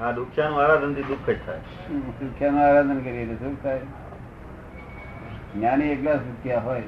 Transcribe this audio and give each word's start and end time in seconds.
આ 0.00 0.10
દુખ્યાનું 0.16 0.58
આરાધનથી 0.62 1.04
દુઃખ 1.10 1.28
જ 1.30 1.36
થાય. 1.46 1.60
સુખ્યાનું 2.18 2.62
આરાધન 2.62 2.98
કરીએ 3.04 3.36
શું 3.42 3.54
થાય? 3.62 3.84
જ્ઞાની 5.54 5.88
એકલા 5.92 6.16
દુખ્યા 6.24 6.64
હોય. 6.66 6.82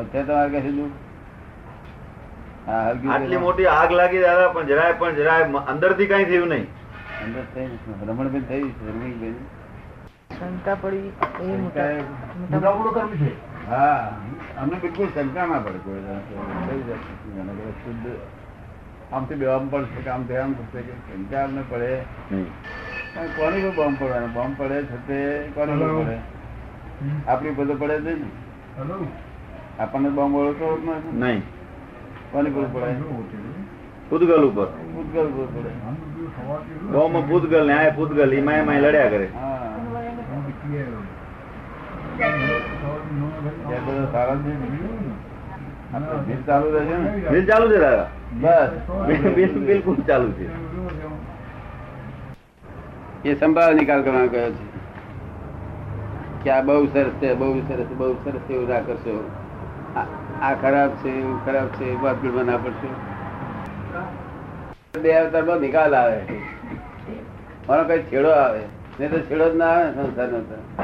અત્યારે 0.00 0.26
તમારે 0.26 0.50
કશું 0.58 0.74
દુઃખ? 0.80 0.96
આટલી 2.74 3.40
મોટી 3.44 3.70
આગ 3.76 3.90
લાગી 4.00 4.20
દાદા 4.26 4.50
પણ 4.56 4.68
જરાય 4.72 4.98
પણ 5.00 5.16
જરાય 5.20 5.62
અંદરથી 5.72 6.10
કઈ 6.12 6.24
થયું 6.32 6.48
નહીં. 6.52 6.66
અંદર 7.24 7.44
થઈ 7.54 7.66
રમણબેન 8.10 8.44
થઈ 8.52 8.68
રમણીબેન 8.90 9.34
શંકા 10.36 10.76
પડી. 10.84 11.08
એ 11.40 11.56
મોટા 11.64 11.88
મોટા 12.44 13.08
હા 13.72 14.04
અમને 14.62 14.76
બિલકુલ 14.84 15.08
શંકા 15.16 15.46
ના 15.54 15.64
પડે 15.66 15.80
કોઈ. 15.88 16.04
શુદ્ધ 17.84 18.08
આમથી 19.12 19.34
બે 19.34 19.46
આમ 19.46 19.68
પડશે 19.68 20.00
કે 20.02 20.10
આમથી 20.10 20.36
આમ 20.36 20.52
થશે 20.52 20.80
કે 20.82 20.92
ચિંતા 21.06 21.46
ને 21.46 21.62
પડે. 21.70 21.90
કોની 23.36 23.62
પર 23.62 23.72
બોમ્બ 23.76 23.96
પડવાનો 24.00 24.26
બોમ્બ 24.26 24.54
પડે 24.58 24.82
છે 24.82 24.96
તે 25.06 25.18
કોની 25.54 25.80
પર 25.80 25.90
પડે? 26.04 26.16
આપણી 27.28 27.50
પર 27.50 27.66
તો 27.66 27.74
પડે 27.74 27.96
છે 28.00 28.14
ને. 28.14 28.28
આપણને 29.80 30.08
બોમ્બ 30.08 30.34
ઓળખતો. 30.34 30.66
નહીં. 31.12 31.42
કોની 32.32 32.50
પર 32.50 32.64
પડે? 32.72 32.92
પૂતગલ 34.08 34.44
ઉપર. 34.44 34.66
ભૂતગલ 34.94 35.26
ઉપર 35.26 35.46
પડે. 35.54 35.70
બહુ 36.92 37.22
પૂતગલ 37.28 37.66
ને 37.66 37.72
આ 37.72 37.90
પૂતગલ 37.90 38.32
એમાં 38.32 38.54
એમાં 38.54 38.80
લડ્યા 38.80 39.08
કરે. 39.08 39.28
બધો. 43.86 44.02
ચાલુ 46.46 46.66
રહેશે 46.74 46.96
ને? 46.96 47.40
ચાલુ 47.44 47.66
છે 47.70 47.78
દાદા? 47.78 48.08
બસ. 48.40 48.68
બિલ- 49.06 49.30
બિલ 49.30 49.66
બિલકુલ 49.66 49.96
ચાલુ 50.06 50.32
છે. 50.32 50.72
એ 53.28 53.34
સંભાળ 53.34 53.74
નિકાલ 53.74 54.02
કરવાનો 54.02 54.28
કયો 54.28 54.50
છે? 54.50 54.72
કે 56.44 56.50
આ 56.50 56.62
બહુ 56.62 56.86
સરસ 56.86 57.10
છે 57.10 57.34
બહુ 57.34 57.60
સરસ 57.60 57.86
બહુ 57.96 58.14
સરસ 58.14 58.50
એવું 58.50 58.68
ના 58.68 58.80
કરશો. 58.80 59.30
આ- 59.96 60.50
આ 60.50 60.54
ખરાબ 60.54 60.90
છે 60.90 61.08
એવું 61.08 61.44
ખરાબ 61.44 61.66
છે 61.66 61.84
એવું 61.84 62.20
બિલમાં 62.20 62.44
ના 62.44 62.56
પડશો. 62.56 62.94
બે 65.02 65.12
અવતારમાં 65.12 65.56
નિકાલ 65.56 65.94
આવે. 65.94 66.20
મારો 67.68 67.84
કઈ 67.84 67.98
છેડો 67.98 68.30
આવે. 68.30 68.60
નહીં 69.00 69.10
તો 69.10 69.18
છેડો 69.18 69.52
જ 69.52 69.56
ના 69.56 69.66
આવે 69.66 69.84
ને 69.84 69.92
સંસારનો 69.92 70.40
તો. 70.40 70.82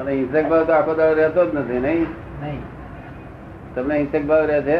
અને 0.00 0.12
હિંસક 0.12 0.48
ભાવ 0.48 0.64
તો 0.64 0.72
આખો 0.72 0.94
દાડો 0.94 1.14
રહેતો 1.14 1.50
જ 1.50 1.54
નથી 1.54 1.80
નહીં. 1.80 2.06
તમને 3.78 3.96
હિંસક 3.98 4.26
ભાવ 4.26 4.44
રહે 4.44 4.62
છે? 4.62 4.78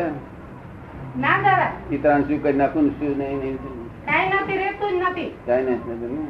ના 1.18 1.36
દાદા. 1.42 2.20
શું 2.28 2.42
કરી 2.42 2.52
નાખું 2.52 2.90
શું 2.90 3.18
નહીં 3.18 3.38
નહીં 3.38 3.58
કાંઈ 4.06 4.28
નથી 4.28 4.56
રહેતું 4.56 4.90
જ 4.90 5.02
નથી. 5.10 5.30
કાંઈ 5.46 5.62
નથી 5.62 6.28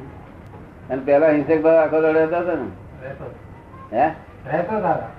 અને 0.91 1.03
પેલા 1.05 1.29
હિંસક 1.29 1.63
ભાવ 1.63 1.77
આખો 1.77 2.01
દાડો 2.01 2.19
રહેતા 2.19 2.39
હતા 2.39 2.55
ને? 2.55 2.69
હે? 3.93 4.07
રહેતો 4.53 4.81
દાદા. 4.81 5.11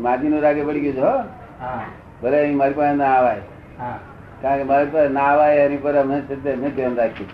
માજી 0.00 0.28
નું 0.28 0.42
રાગે 0.42 0.64
પડી 0.64 0.80
ગયું 0.80 0.94
છે 0.94 1.00
હો? 1.00 1.14
હા. 1.60 1.84
ભલે 2.22 2.42
અહીં 2.42 2.56
મારી 2.56 2.72
પાસે 2.72 2.96
ના 2.96 3.04
આવાય. 3.04 3.40
હા. 3.78 3.98
કારણ 4.42 4.58
કે 4.58 4.64
મારી 4.64 4.86
પાસે 4.86 5.08
ના 5.08 5.20
આવાય 5.20 5.56
એની 5.56 5.76
પર 5.76 5.94
અમે 5.94 6.20
છે 6.20 6.44
તે 6.44 6.52
અમે 6.52 6.70
ધ્યાન 6.70 6.94
રાખ્યું. 6.96 7.30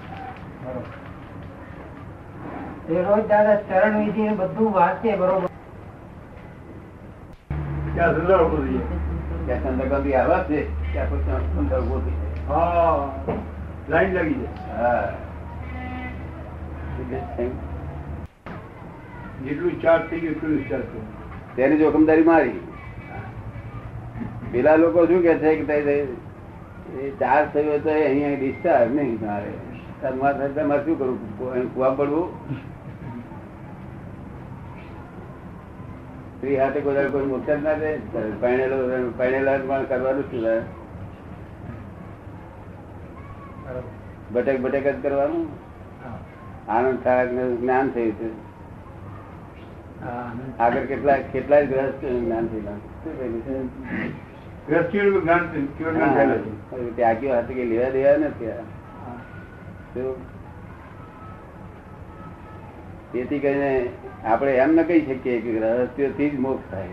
એ 2.89 3.03
રોજ 3.03 3.27
દાદા 3.29 3.55
ચરણ 3.55 4.05
વિધિ 4.05 4.29
બધું 4.29 4.73
વાંચે 4.73 5.17
બરોબર. 5.17 5.56
ત્યાં 7.97 9.63
સંદર્ભથી 9.63 10.15
આવા 10.15 10.43
છે 10.43 10.59
ત્યાં 10.93 11.11
પછી 11.11 11.59
અંદર 11.59 11.81
ઊભો 11.81 11.99
થઈ 11.99 12.17
જાય. 12.21 12.59
લાઈન 13.89 14.15
લાગી 14.15 14.35
જાય. 14.35 14.79
હા. 14.79 15.09
જેટલું 19.45 19.83
ચાર્જ 19.83 20.03
થઈ 20.11 20.21
ગયું 20.21 20.35
એટલું 20.35 20.69
ચાર્જ 20.69 20.85
તેની 21.57 21.79
જોખમદારી 21.79 22.23
મારી. 22.23 22.61
પેલા 24.53 24.77
લોકો 24.77 25.07
શું 25.07 25.23
કે 25.23 25.35
છે 25.35 25.57
કે 25.57 25.75
ચાર્જ 27.21 27.47
થયો 27.53 27.79
તો 27.79 27.91
અહીંયા 27.91 28.39
ડિસ્ચાર્જ 28.39 28.95
નહીં 28.95 29.19
મારે 29.27 30.49
તમારે 30.49 30.85
શું 30.85 30.99
કરવું 30.99 31.75
કુવા 31.75 31.91
પડવું? 31.91 32.29
સ્ત્રી 36.47 36.59
હાથે 36.59 36.81
કોઈ 36.81 37.09
કોઈ 37.11 37.27
મોક્ષ 37.27 37.47
જ 37.47 37.63
ના 37.63 37.75
પરણેલા 39.19 39.59
પણ 39.59 39.85
કરવાનું 39.85 40.27
શું 40.31 40.43
બટેક 44.33 44.63
ભટેક 44.63 44.87
જ 44.87 45.03
કરવાનું? 45.03 45.49
આનંદ 46.69 46.99
થાય 47.05 47.27
જ્ઞાન 47.27 47.91
થયું 47.91 48.13
છે. 48.13 48.29
આગળ 50.59 50.81
કેટલા 50.81 51.17
કેટલા 51.17 51.61
ગ્રહસ્થ 51.61 52.05
જ્ઞાન 52.05 52.47
થયેલા 52.47 52.79
ત્યાગ્યો 53.03 53.17
થયેલું 53.19 53.43
છે? 53.43 53.57
ગ્રસ્તીઓનું 54.69 55.23
જ્ઞાન 55.23 55.67
કેવું 55.79 55.95
જ્ઞાન 55.95 56.15
થયેલું 56.15 56.41
છે 56.45 56.77
હા, 56.77 56.97
ત્યાગીઓ 56.97 57.35
હાથે 57.35 57.55
કઈ 57.55 57.65
લેવા 57.65 57.91
દેવા 57.91 58.17
નથી? 58.17 58.53
તેથી 63.13 63.39
કરીને 63.39 63.89
આપણે 64.25 64.57
એમ 64.57 64.75
ન 64.75 64.83
કહી 64.83 65.01
શકીએ 65.01 65.41
કે 65.41 65.59
રહસ્યોથી 65.59 66.31
જ 66.31 66.39
મોક્ષ 66.39 66.73
થાય. 66.73 66.89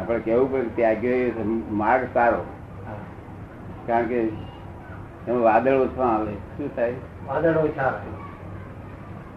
આપણે 0.00 0.18
કેવું 0.18 0.52
પડે 0.52 0.82
એ 0.82 1.42
માર્ગ 1.70 2.08
સારો. 2.14 2.44
કારણ 3.86 4.06
કે 4.06 4.20
એમાં 5.28 5.42
વાદળ 5.42 5.74
ઓછો 5.74 6.02
આવે. 6.02 6.34
શું 6.34 6.76
થાય? 6.76 6.94
વાદળ 7.26 7.56
ઓછા 7.56 7.82
આવે. 7.82 8.10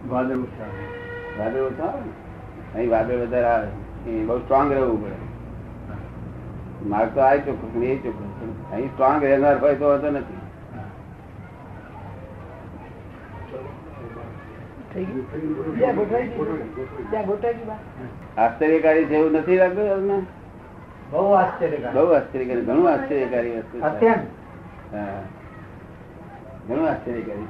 વાદળ 0.08 0.36
ઓછા 0.36 0.64
આવે. 0.64 1.44
વાદળ 1.44 1.60
ઓછા 1.60 1.84
આવે 1.84 2.00
ને? 2.00 2.12
અહીં 2.74 2.90
વાદળ 2.90 3.16
વધારે 3.16 3.44
આવે. 3.44 4.10
એ 4.10 4.24
બહુ 4.24 4.38
સ્ટ્રોંગ 4.38 4.72
રહેવું 4.72 5.04
પડે. 5.04 5.22
માર્ગ 6.88 7.14
તો 7.14 7.20
આ 7.20 7.34
ચોખ્ખું 7.34 7.84
એ 7.84 7.96
ચોખ્ખું 7.96 8.70
અહીં 8.70 8.86
સ્ટ્રોંગ 8.86 9.24
રહેનાર 9.24 9.58
હોય 9.58 9.74
તો 9.74 9.84
વાંધો 9.84 10.10
નથી. 10.10 10.41
આશ્ચર્યકારી 18.38 19.04
છે? 19.04 19.14
એવું 19.14 19.32
નથી 19.32 19.56
લાગતું 19.56 19.88
તમને? 19.88 20.18
બહુ 21.10 21.30
આશ્ચર્ય 21.30 21.90
બહુ 21.94 22.06
આશ્ચર્યકારી 22.12 22.60
ઘણું 22.60 22.90
આશ્ચર્યકારી. 22.92 23.52
ઘણું 26.68 26.86
આશ્ચર્યકારી. 26.88 27.46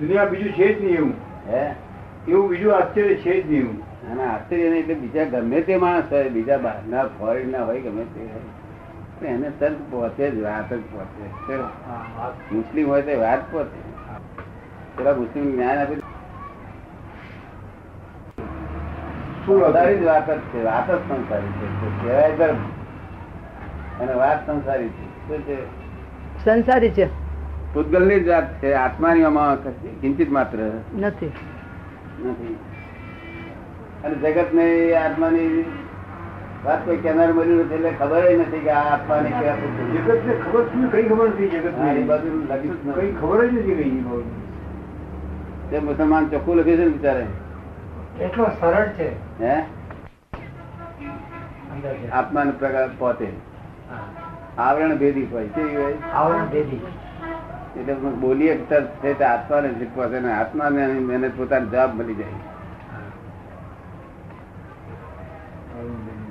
દુનિયા 0.00 0.24
બીજું 0.24 0.52
છે 0.52 0.66
જ 0.74 0.84
નહીં 0.84 0.96
એવું. 0.96 1.14
હે? 1.48 1.62
એવું 2.28 2.48
બીજું 2.48 2.76
આશ્ચર્ય 2.76 3.14
છે 3.14 3.42
જ 3.42 3.44
નહીં 3.50 3.62
એવું. 3.62 3.78
અને 4.12 4.22
આશ્ચર્ય 4.24 4.68
નહીં 4.70 4.80
એટલે 4.80 4.94
બીજા 4.94 5.24
ગમે 5.24 5.60
તે 5.60 5.76
માણસ 5.76 6.04
હોય 6.10 6.28
બીજા 6.28 6.58
બહારના 6.58 7.04
ફોરેન 7.04 7.52
ના 7.52 7.64
હોય 7.64 7.80
ગમે 7.80 8.04
તે 8.04 8.20
હોય. 8.20 9.32
એને 9.32 9.48
તરત 9.58 9.80
પહોંચે 9.90 10.30
જ 10.30 10.42
વાત 10.42 10.72
જ 10.72 10.80
પહોંચે. 10.80 11.24
મુસ્લિમ 12.54 12.88
હોય 12.88 13.02
તો 13.02 13.20
વાત 13.20 13.52
પહોંચે. 13.52 13.80
પેલા 14.96 15.14
મુસ્લિમ 15.14 15.52
જ્ઞાન 15.52 15.78
આપી 15.78 15.94
શું 15.94 16.08
સંસારી 19.46 19.96
જ 19.96 20.04
વાત 20.04 20.28
જ 20.28 20.40
છે 20.46 20.62
વાત 20.62 20.88
જ 20.88 20.98
સંસારી 21.06 21.54
છે. 21.58 21.66
કહેવાય 21.94 22.36
ધર્મ. 22.36 22.60
અને 23.98 24.14
વાત 24.14 24.40
સંસારી 24.46 24.92
છે. 24.92 25.04
શું 25.18 25.42
છે 25.44 25.56
સંસારી 26.40 26.92
છે. 26.92 27.06
પૂતગલની 27.74 28.18
જ 28.18 28.28
વાત 28.28 28.48
છે 28.58 28.68
આત્માની 28.76 29.24
આમાં 29.24 29.58
કિંચિત 30.00 30.30
માત્ર. 30.30 30.58
નથી. 30.94 31.32
નથી. 32.18 32.56
અને 34.04 34.16
જગત 34.24 34.50
ને 34.52 34.66
આત્માની 34.96 35.64
વાત 36.64 36.82
કોઈ 36.82 36.98
કેનાર 36.98 37.30
મળ્યું 37.32 37.62
નથી 37.62 37.76
એટલે 37.78 37.92
ખબર 37.96 38.24
નથી 38.38 38.62
કે 38.62 38.72
આ 38.72 38.84
આત્માની 38.88 39.34
કે 39.34 39.46
જગત 39.88 40.24
ને 40.24 40.34
ખબર 40.42 40.64
શું 40.68 40.84
કઈ 40.90 41.06
ખબર 41.08 41.26
નથી 41.28 41.50
જગત 41.52 41.76
કઈ 42.96 43.12
ખબર 43.14 43.40
જ 43.46 43.54
નથી 43.54 43.76
કઈ 43.78 43.92
મુસલમાન 45.82 46.30
ચોખ્ખું 46.30 46.58
લખ્યું 46.58 46.78
છે 46.78 46.84
ને 46.84 46.92
બિચારે? 46.92 47.24
એટલો 48.18 48.46
સરળ 48.52 48.92
છે. 48.92 49.08
હે. 49.40 49.62
આત્માનો 52.12 52.50
પ્રકાર 52.50 52.88
પોતે. 52.98 53.32
આવરણ 54.58 54.96
ભેદી 54.98 55.24
હોય 55.24 55.48
કેવી 55.48 55.76
હોય? 55.76 55.94
આવરણ 56.14 56.46
ભેદી. 56.46 56.80
એટલે 57.80 57.94
બોલીએ 57.94 58.56
છે 58.56 58.80
તે 59.14 59.24
આત્માને 59.24 59.68
શીખવા 59.68 60.08
છે 60.08 60.20
ને 60.20 60.32
આત્માને 60.32 60.82
એને 61.14 61.28
પોતાનો 61.28 61.66
જવાબ 61.66 61.94
મળી 61.94 62.14
જાય. 62.14 62.28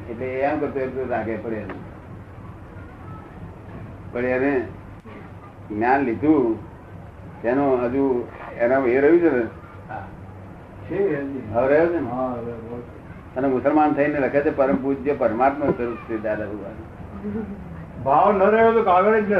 એટલે 0.09 0.25
એમ 0.25 0.59
કરતો 0.59 0.79
એટલું 0.79 1.09
રાખે 1.09 1.38
પડે 1.38 1.55
એને. 1.55 1.73
પણ 4.12 4.25
એને 4.25 4.67
જ્ઞાન 5.71 6.01
લીધું 6.01 6.57
તેનું 7.41 7.85
હજુ 7.85 8.27
એના 8.57 8.79
એ 8.79 9.00
રહ્યું 9.00 9.19
છે 9.19 9.29
ને? 9.29 9.45
છે 10.89 11.00
હવે 11.51 11.67
રહ્યો 11.67 11.88
છે 11.88 12.00
ને. 12.00 12.99
અને 13.37 13.47
મુસલમાન 13.47 13.91
થઈને 13.93 14.19
લખે 14.19 14.41
છે 14.41 14.51
પરમ 14.55 14.77
પૂજ્ય 14.83 15.13
પરમાત્મા 15.13 15.73
સ્વરૂપ 15.77 16.01
છે 16.07 16.15
દાદા 16.21 16.45
ભગવાન. 16.45 16.77
ભાવ 18.03 18.27
ન 18.37 18.41
રહ્યો 18.53 18.71
તો 18.71 18.81
કાગળ 18.83 19.19
જ 19.21 19.31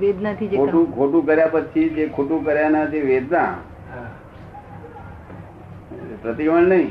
વેદનાથી 0.00 0.48
ખોટું 0.56 0.84
ખોટું 0.96 1.22
કર્યા 1.26 1.52
પછી 1.52 1.88
જે 1.96 2.08
ખોટું 2.16 2.44
કર્યાના 2.44 2.84
જે 2.84 3.00
વેદના. 3.00 3.52
પ્રતિવણ 6.22 6.68
નહીં 6.68 6.90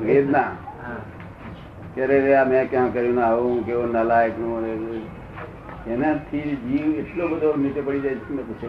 વેદના. 0.00 0.50
કે 1.94 2.06
રે 2.06 2.18
આ 2.36 2.44
મેં 2.44 2.70
ક્યાં 2.70 2.92
કર્યું 2.92 3.14
ના 3.14 3.28
આવું 3.28 3.64
કેવો 3.66 3.84
નલાયકનું 3.86 4.62
ને. 4.62 4.72
એનાથી 5.94 6.50
જીવ 6.64 6.86
એટલો 6.98 7.28
બધો 7.28 7.48
નીચે 7.56 7.80
પડી 7.80 8.02
જાય 8.04 8.16
છે 8.16 8.32
ને 8.34 8.42
પૂછે 8.42 8.68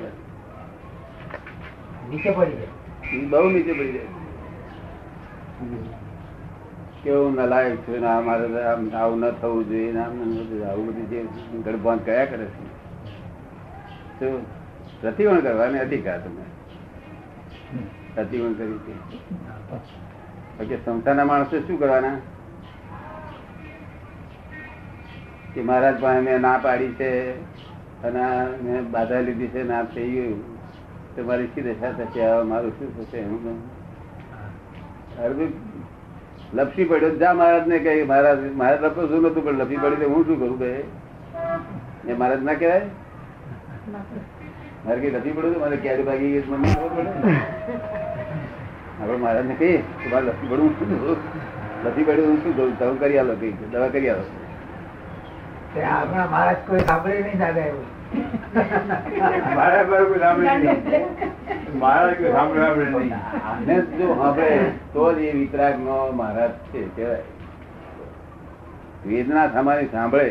નીચે 2.09 2.31
પડી 2.31 2.57
જાય. 2.59 2.71
બહુ 3.31 3.47
નીચે 3.49 3.73
પડી 3.73 3.93
જાય 3.93 4.11
કેવું 7.05 7.35
નલાયક 7.35 7.77
છું 7.77 7.99
ને 8.01 8.07
અમારે 8.07 8.63
આમ 8.63 8.89
આવું 8.95 9.19
ન 9.19 9.31
થવું 9.31 9.67
જોઈએ 9.69 9.91
ને 9.91 9.99
આમ. 9.99 10.21
આવું 10.69 10.87
બધું 10.87 11.09
જે 11.09 11.19
ગડબાન 11.65 11.97
કયા 11.97 12.25
કરે 12.25 12.45
છે? 12.45 12.63
તો 14.19 14.45
પ્રતિવણ 15.01 15.39
કરવાને 15.39 15.79
અધિકાર 15.79 16.17
તમે 16.19 16.45
પ્રતિવણ 18.15 18.53
કરી 18.53 18.95
બાકી 20.57 20.77
સંસ્થાના 20.85 21.25
માણસો 21.25 21.59
શું 21.59 21.79
કરવાના? 21.79 22.15
કે 25.53 25.61
મહારાજ 25.61 26.01
ભાઈ 26.01 26.21
મેં 26.21 26.41
ના 26.41 26.57
પાડી 26.57 26.91
છે 26.93 27.11
અને 28.03 28.23
મેં 28.63 28.91
બાધા 28.91 29.19
લીધી 29.19 29.47
છે 29.47 29.63
ના 29.63 29.83
થઈ 29.83 30.09
ગયું. 30.11 30.41
તો 31.15 31.23
મારી 31.23 31.47
શી 31.55 31.61
દશા 31.61 31.91
થશે? 31.91 32.25
મારું 32.43 32.71
શું 32.71 32.89
થશે? 32.97 33.23
હું. 33.23 33.61
લપસી 36.57 36.85
પડ્યો. 36.89 37.15
જા 37.21 37.33
મહારાજ 37.39 37.65
ને 37.71 37.77
કહે, 37.85 37.93
મહારાજ 38.11 38.39
મહારાજ 38.59 38.83
લપસો 38.85 39.07
શું 39.09 39.21
નતું 39.25 39.41
પણ 39.45 39.59
લપસી 39.61 39.81
પડ્યું 39.83 39.99
તો 40.03 40.07
હું 40.13 40.21
શું 40.27 40.37
કરું 40.39 40.57
કહે 40.59 40.71
એ 42.09 42.13
મહારાજ 42.13 42.41
ના 42.47 42.57
કહેવાય? 42.61 42.87
મારે 44.85 44.99
કઈ 45.01 45.11
લપસી 45.15 45.35
પડ્યું 45.37 45.59
મારે 45.65 45.77
ક્યારે 45.83 46.03
ભાગી 46.09 46.31
ગઈ 46.33 46.43
મને 46.51 46.67
ખબર 46.75 46.89
પડે? 46.95 47.11
આપણે 48.99 49.17
મહારાજ 49.23 49.45
ને 49.51 49.55
કહીએ 49.61 49.79
કે 50.01 50.07
મારે 50.13 50.25
લપસી 50.29 50.49
પડવું 50.51 50.71
શું? 50.79 51.19
લપસી 51.83 52.05
પડ્યું 52.07 52.29
હું 52.31 52.39
શું 52.43 52.53
કરું? 52.57 52.73
તમે 52.79 52.95
કરી 53.03 53.19
આલો 53.23 53.33
કઈ 53.43 53.53
દવા 53.73 53.89
કરી 53.97 54.09
આલો. 54.15 54.25
આપણા 55.93 56.27
મહારાજ 56.33 56.59
કોઈ 56.67 56.83
સાંભળે 56.89 57.17
નહીં 57.25 57.39
દાદા 57.39 57.65
એવું. 57.71 57.85
મારા 59.55 59.83
પર 59.83 60.19
સાંભળે 60.19 60.57
નહીં. 60.57 61.79
મારા 61.79 62.13
સાંભળે 62.13 62.61
સાંભળે 62.61 62.85
નહીં. 62.85 63.15
આને 63.47 63.81
જો 63.81 64.13
હવે 64.13 64.59
તો 64.93 65.13
જ 65.13 65.17
એ 65.17 65.37
વિતરાગ 65.37 65.79
નો 65.79 66.11
મહારાજ 66.11 66.49
છે 66.49 66.87
કહેવાય. 66.95 67.23
વેદના 69.07 69.47
તમારી 69.47 69.85
સાંભળે 69.85 70.29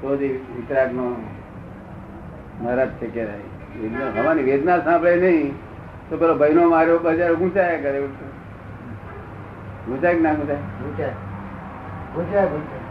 તો 0.00 0.16
જ 0.16 0.22
એ 0.22 0.28
વિતરાગ 0.28 0.94
નો 0.94 1.16
મહારાજ 2.62 2.88
છે 2.88 3.06
કહેવાય. 3.06 3.80
વેદના 3.80 4.22
થવાની 4.22 4.42
વેદના 4.42 4.78
સાંભળે 4.78 5.16
નહીં 5.16 5.54
તો 6.10 6.16
પેલો 6.16 6.34
ભાઈ 6.34 6.52
નો 6.52 6.68
માર્યો 6.68 6.98
બજાર 6.98 7.34
ગુંચાયા 7.34 7.76
કરે. 7.76 8.00
ગુંચાય 9.86 10.14
કે 10.14 10.20
ના 10.20 10.34
ગુંચાય? 10.34 10.56
ગુંચાય. 10.56 11.10
ગુંચાય 12.14 12.46
ગુજરાત 12.46 12.83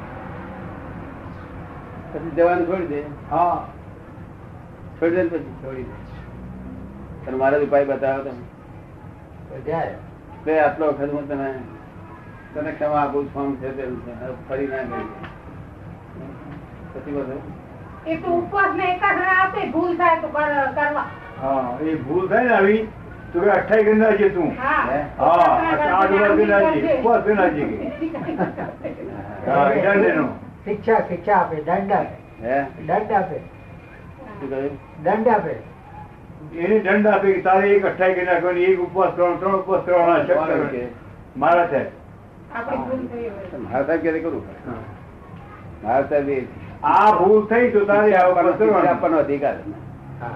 પછી 2.13 2.31
જવાનું 2.35 2.67
છોડી 2.67 2.87
દે. 2.87 2.99
હા. 3.31 3.59
છોડી 4.99 5.15
દે 5.15 5.23
પછી 5.29 5.53
છોડી 5.63 5.83
દે. 5.83 5.95
તને 7.25 7.35
મારા 7.37 7.59
ઉપાય 7.59 7.85
બતાવો 7.85 8.21
તમે. 8.23 8.43
આટલો 10.59 10.85
વખત 10.87 11.11
હું 11.11 11.27
તને 11.27 11.47
તને 12.53 12.71
ક્ષમા 12.71 13.01
આપું 13.01 13.29
ફોર્મ 13.33 13.55
છે 13.55 13.69
છે. 13.71 13.85
ફરી 14.49 14.67
ના 14.67 14.83
ગઈ 14.83 15.05
પછી 16.93 17.11
બધું 17.11 17.41
એ 18.05 18.17
તો 18.17 18.29
ઉપવાસ 18.31 18.75
ને 18.75 18.85
આપે 19.35 19.61
ભૂલ 19.71 19.97
થાય 19.97 20.21
તો 20.21 20.27
કરવા. 20.27 21.05
હા 21.41 21.77
એ 21.81 21.95
ભૂલ 21.97 22.29
થાય 22.29 22.43
ને 22.43 22.53
આવી 22.53 22.81
તો 23.33 23.41
કે 23.41 23.49
અઠાઈ 23.51 23.83
ગંદા 23.83 24.13
છે 24.17 24.29
તું. 24.29 24.49
હા 24.57 24.81
આઠ 25.19 26.13
વાર 26.13 26.31
કરી 26.31 26.45
નાખજે 26.45 26.95
ઉપવાસ 26.95 27.23
ગંદા 27.25 27.49
એનો. 30.09 30.27
શિક્ષા 30.65 31.01
શિક્ષા 31.07 31.37
આપે 31.37 31.55
દંડ 31.61 31.91
આપે. 31.91 32.15
હે? 32.41 32.57
દંડ 32.81 33.11
આપે. 33.13 33.39
દંડ 35.03 35.27
આપે. 35.29 35.55
એને 36.57 36.79
દંડ 36.79 37.07
આપે 37.07 37.27
કે 37.29 37.41
તારે 37.41 37.71
એક 37.71 37.85
અઠાઈ 37.85 38.15
કરી 38.15 38.25
નાખવાની 38.25 38.67
એક 38.67 38.79
ઉપવાસ 38.81 39.13
કરવાનો 39.13 39.37
ત્રણ 39.37 39.55
ઉપવાસ 39.55 39.83
કરવાના? 39.85 40.23
કરવાના. 40.25 40.87
મારા 41.35 41.67
થઈ 41.67 41.85
મારા 42.53 43.85
સાહેબ 43.85 44.01
ક્યારે 44.01 44.19
કરું 44.21 44.43
મારા 45.83 46.07
સાહેબ 46.09 46.29
આ 46.85 47.11
ભૂલ 47.13 47.45
થઈ 47.47 47.71
તો 47.71 47.85
તારે 47.85 48.15
આપવાનો 48.17 49.17
અધિકાર 49.19 49.55
હા. 50.19 50.33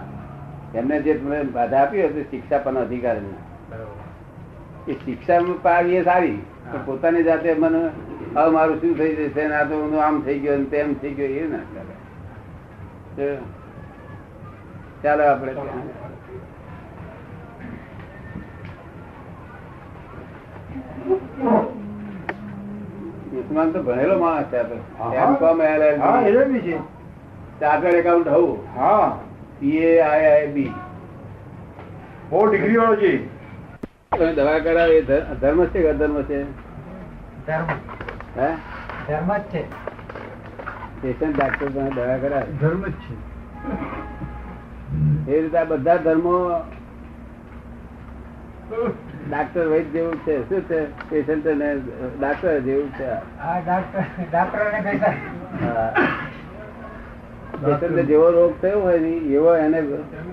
એમને 0.74 1.02
જે 1.02 1.14
તમે 1.16 1.44
બાધા 1.52 1.82
આપી 1.82 2.02
હતી 2.04 2.26
શિક્ષા 2.32 2.60
પણ 2.60 2.78
અધિકાર 2.78 3.18
એ 4.88 4.96
શિક્ષા 4.96 5.40
પાવી 5.64 5.98
એ 5.98 6.04
સારી 6.04 6.38
પણ 6.64 6.86
પોતાની 6.86 7.24
જાતે 7.24 7.54
મને 7.56 7.82
હવે 8.36 8.50
મારું 8.52 8.82
શું 8.82 8.98
થઈ 8.98 9.14
જશે? 9.16 9.44
આ 9.54 9.64
તો 9.70 9.76
હું 9.84 10.04
આમ 10.04 10.22
થઈ 10.22 10.40
ગયો 10.40 10.58
તેમ 10.72 10.94
થઈ 11.02 11.14
ગયો 11.14 11.28
એ 11.44 11.48
ના 11.48 11.64
ચાલે 11.74 11.96
ચાલો 15.04 15.24
આપણે 15.24 15.54
મુસલમાન 23.32 23.72
તો 23.74 23.80
ભણેલો 23.84 24.16
માણસ 24.20 24.48
છે. 24.52 24.60
એમ 25.16 25.36
કોમ 25.36 25.60
હા. 25.60 26.22
એ 26.22 26.46
બી 26.46 26.62
છે. 26.62 26.78
ચાર્ટર્ડ 27.60 27.94
એકાઉન્ટ 27.96 28.28
હોવું. 28.28 28.60
હા. 28.76 29.08
પીએ 29.60 29.92
આઈ 30.02 30.48
બી 30.54 30.72
ફોર 32.30 32.50
ડિગ્રી 32.50 32.78
વાળો 32.78 32.96
છે. 32.96 33.14
તમે 34.12 34.34
દવા 34.34 34.60
કરાવે 34.60 35.02
ધર્મ 35.42 35.60
છે 35.66 35.80
કે 35.82 35.90
અધર્મ 35.90 36.18
છે? 36.24 36.40
ધર્મ. 37.48 37.97
હે? 38.38 38.50
ધર્મ 39.08 39.38
જ 39.38 39.42
છે. 39.42 39.64
પેશન્ટ 41.02 41.38
ડાક્ટર 41.38 41.68
તમે 41.70 41.90
દવા 41.90 42.18
કરાવે 42.18 42.52
ધર્મ 42.62 42.84
જ 42.86 42.92
છે. 42.92 43.16
એ 45.32 45.42
રીતે 45.42 45.64
બધા 45.64 45.98
ધર્મો 45.98 46.36
ડાક્ટર 49.30 49.66
વૈદ 49.68 49.88
જેવું 49.92 50.18
છે. 50.20 50.36
શું 50.50 50.62
છે? 50.62 50.82
પેશન્ટ 51.10 51.48
ને 51.48 51.70
ડાક્ટર 52.20 52.60
જેવું 52.60 52.90
છે. 52.90 53.10
પેશન્ટ 57.66 58.00
જેવો 58.08 58.30
રોગ 58.30 58.62
થયો 58.62 58.80
હોય 58.80 59.00
ને 59.00 59.08
એવો 59.08 59.56
એને 59.56 59.82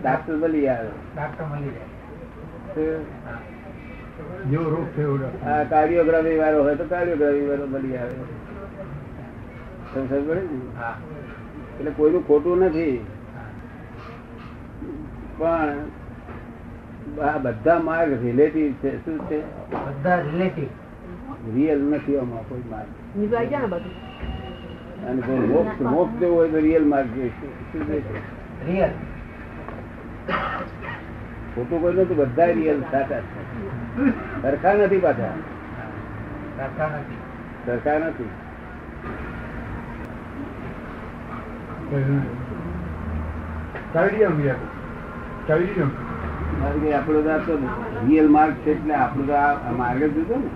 ડાક્ટર 0.03 0.37
મળી 0.37 0.69
આવે 0.69 0.89
ડાક્ટર 1.17 1.45
મળી 1.45 1.71
જાય. 1.71 3.54
જેવો 4.51 4.65
રોગ 4.71 4.97
થયો 4.97 5.19
આ 5.51 5.65
કાર્ડિયોગ્રાફી 5.65 6.37
વાળો 6.37 6.63
હોય 6.63 6.75
તો 6.75 6.85
કાર્ડિયોગ્રાફી 6.85 7.47
વાળો 7.47 7.67
બની 7.67 7.97
આવે. 7.97 8.15
સમજ 9.95 10.29
પડે 10.29 10.41
ને? 10.41 10.59
એટલે 11.79 11.91
કોઈનું 11.91 12.27
ખોટું 12.27 12.59
નથી. 12.59 13.07
પણ 15.39 15.73
આ 17.23 17.39
બધા 17.39 17.79
માર્ગ 17.79 18.13
રિલેટિવ 18.13 18.73
છે. 18.73 19.05
શું 19.05 19.19
છે? 19.19 19.41
બધા 19.71 20.17
રિલેટિવ 20.17 20.69
રિયલ 21.55 21.81
નથી 21.81 22.19
આમાં 22.19 22.49
કોઈ 22.49 22.63
માર્ગ. 22.71 22.91
અને 25.09 25.23
જો 25.23 25.37
મોક્ષ 25.37 25.81
મોક્ષ 25.81 26.21
જેવું 26.21 26.37
હોય 26.37 26.49
તો 26.49 26.59
રિયલ 26.59 26.85
માર્ગ 26.85 27.15
જોઈશે 27.15 27.47
શું 27.73 27.87
જોઈશે? 27.87 28.19
રિયલ 28.73 28.91
ખોટું 31.55 31.81
કોઈ 31.81 31.93
નથી 31.93 32.15
બધા 32.15 32.45
રિયલ 32.45 32.81
સાચા 32.81 33.21
છે. 33.21 33.84
સરખા 34.43 34.75
નથી 34.75 34.99
પાછા. 34.99 35.35
સરખા 37.67 37.99
નથી. 37.99 38.31
આપણો 46.93 47.21
તો 47.23 47.59
રિયલ 48.07 48.29
માર્ગ 48.29 48.55
છે 48.55 48.71
એટલે 48.71 48.95
આપણું 48.95 49.27
તો 49.27 49.33
આ 49.33 49.73
માર્ગ 49.77 50.03
જ 50.05 50.15
જોતો 50.15 50.37
ને. 50.37 50.49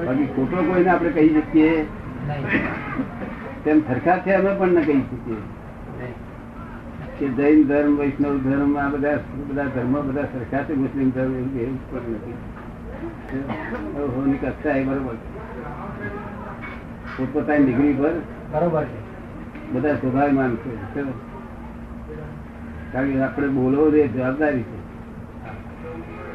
બાકી 0.00 0.26
ખોટો 0.26 0.56
કોઈને 0.56 0.90
આપણે 0.90 1.10
કહી 1.10 1.28
શકીએ. 1.28 1.86
તેમ 3.64 3.80
સરખા 3.80 4.18
છે 4.18 4.32
અમે 4.32 4.54
પણ 4.58 4.68
ન 4.68 4.82
કહી 4.82 5.00
શકીએ. 5.00 5.34
નહીં. 5.34 6.31
કે 7.22 7.28
જૈન 7.28 7.64
ધર્મ 7.64 7.96
વૈષ્ણવ 7.96 8.38
ધર્મ 8.38 8.78
આ 8.78 8.88
બધા 8.88 9.18
બધા 9.48 9.64
ધર્મ 9.64 10.08
બધા 10.08 10.22
સરખા 10.22 10.64
છે 10.64 10.74
મુસ્લિમ 10.74 11.10
ધર્મ 11.10 11.34
એવું 11.34 11.60
એવું 11.60 11.90
પણ 11.90 11.96
નથી. 11.96 12.34
હોની 13.98 14.32
કક્ષા 14.32 14.70
એ 14.70 14.84
બરોબર. 14.84 15.14
પોતપોતાની 17.16 17.64
ડિગ્રી 17.64 17.92
પર 17.92 18.10
બરોબર 18.52 18.84
છે. 18.84 19.00
બધા 19.72 19.94
સ્વભાવમાન 19.94 20.56
છે. 20.56 21.02
કારણ 22.92 23.10
કે 23.10 23.20
આપણે 23.20 23.48
બોલવો 23.48 23.90
જોઈએ 23.90 24.08
જવાબદારી 24.08 24.62
છે. 24.62 24.80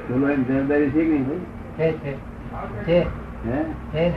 બોલવાની 0.09 0.43
જવાબદારી 0.43 0.89
છે 0.89 1.05
કે 1.05 1.11
નહીં 1.11 1.27
ભાઈ? 1.27 3.05
હે? 3.95 4.13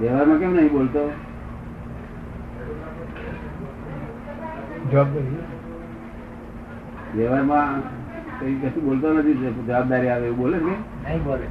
વ્યવહારમાં 0.00 0.38
કેમ 0.38 0.54
નહીં 0.54 0.72
બોલતો? 0.72 1.10
જવાબદારી 4.92 5.36
વ્યવહારમાં 7.16 7.80
કઈ 8.40 8.54
કશું 8.54 8.84
બોલતો 8.84 9.12
નથી 9.12 9.34
જવાબદારી 9.66 10.08
આવે 10.08 10.26
એવું 10.26 10.38
બોલે 10.38 10.58
છે? 10.58 10.62
કે? 10.62 10.70
નહીં 10.70 11.24
બોલે. 11.24 11.46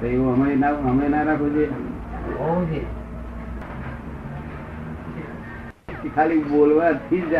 તો 0.00 0.06
એવું 0.06 0.34
અમે 0.34 0.54
ના 0.54 0.68
અમે 0.68 1.08
ના 1.08 1.22
રાખવું 1.22 1.54
જોઈએ 1.54 2.78
કે 6.02 6.08
ખાલી 6.08 6.38
બોલવાથી 6.38 7.20
જ 7.20 7.34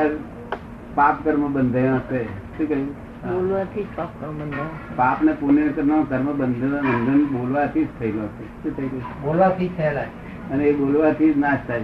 પાપ 0.95 1.25
કર્મ 1.25 1.53
બંધાયા 1.53 1.95
હશે. 1.95 2.25
શું 2.25 2.69
કહ્યું? 2.69 2.93
બોલવાથી 2.93 3.87
પાપ 3.97 4.09
કર્મ 4.21 4.33
બંધાય. 4.33 4.97
પાપ 4.97 5.23
ને 5.23 5.33
પુણ્ય 5.33 5.69
કર્મ 5.69 6.05
કર્મ 6.05 6.25
બંધન 6.25 6.71
બંધન 6.71 7.25
બોલવાથી 7.25 7.85
જ 7.85 7.89
થયેલો 7.99 8.27
છે. 8.27 8.63
શું 8.63 8.77
થઈ 8.77 8.89
ગયું? 8.89 9.03
બોલવાથી 9.23 9.69
જ 9.69 9.77
થયેલા 9.77 10.03
અને 10.51 10.65
એ 10.65 10.73
બોલવાથી 10.73 11.33
જ 11.33 11.39
નાશ 11.39 11.59
થાય. 11.69 11.81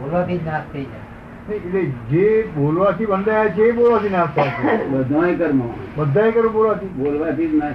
બોલવાથી 0.00 0.38
જ 0.38 0.44
નાશ 0.44 0.62
થઈ 0.72 0.84
જાય. 0.84 1.03
એટલે 1.52 1.84
જે 1.84 2.48
બોલવાથી 2.56 3.06
બંધાયા 3.06 3.48
છે 3.48 3.62
એ 3.62 3.72
બોલવાથી 3.72 4.08
નાશ 4.08 4.36
થાય 4.36 4.50
છે. 4.50 4.88
બધા 4.88 5.32
કર્મ. 5.32 5.62
બધા 5.96 6.30
કર્મ 6.30 6.52
બોલવાથી. 6.52 6.86
બોલવાથી 6.86 7.46
જ 7.46 7.54
નાશ 7.54 7.74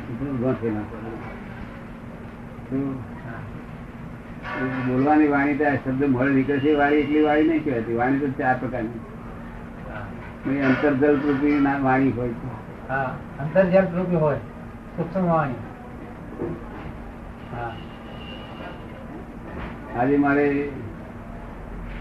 બોલવાની 4.87 5.27
વાણી 5.27 5.55
તો 5.55 5.63
શબ્દ 5.63 6.03
મળે 6.03 6.31
નીકળે 6.31 6.59
છે 6.59 6.69
એ 6.69 6.75
વાણી 6.75 6.95
એટલી 6.95 7.21
વાણી 7.21 7.43
નહીં 7.43 7.63
કહેવાતી 7.63 7.93
વાણી 7.93 8.19
તો 8.19 8.27
ચાર 8.27 8.59
પ્રકારની. 8.59 10.59
અંતર્જલ 10.59 11.15
રૂપી 11.15 11.59
ના 11.59 11.77
વાણી 11.77 12.11
હોય 12.11 12.29
છે. 12.29 12.47
હા 12.89 13.15
અંતર્જલ 13.39 13.85
રૂપી 13.95 14.15
હોય 14.15 14.37
સૂક્ષ્મ 14.97 15.27
વાણી. 15.27 15.53
હા. 17.55 17.71
આજે 19.99 20.17
મારે 20.17 20.69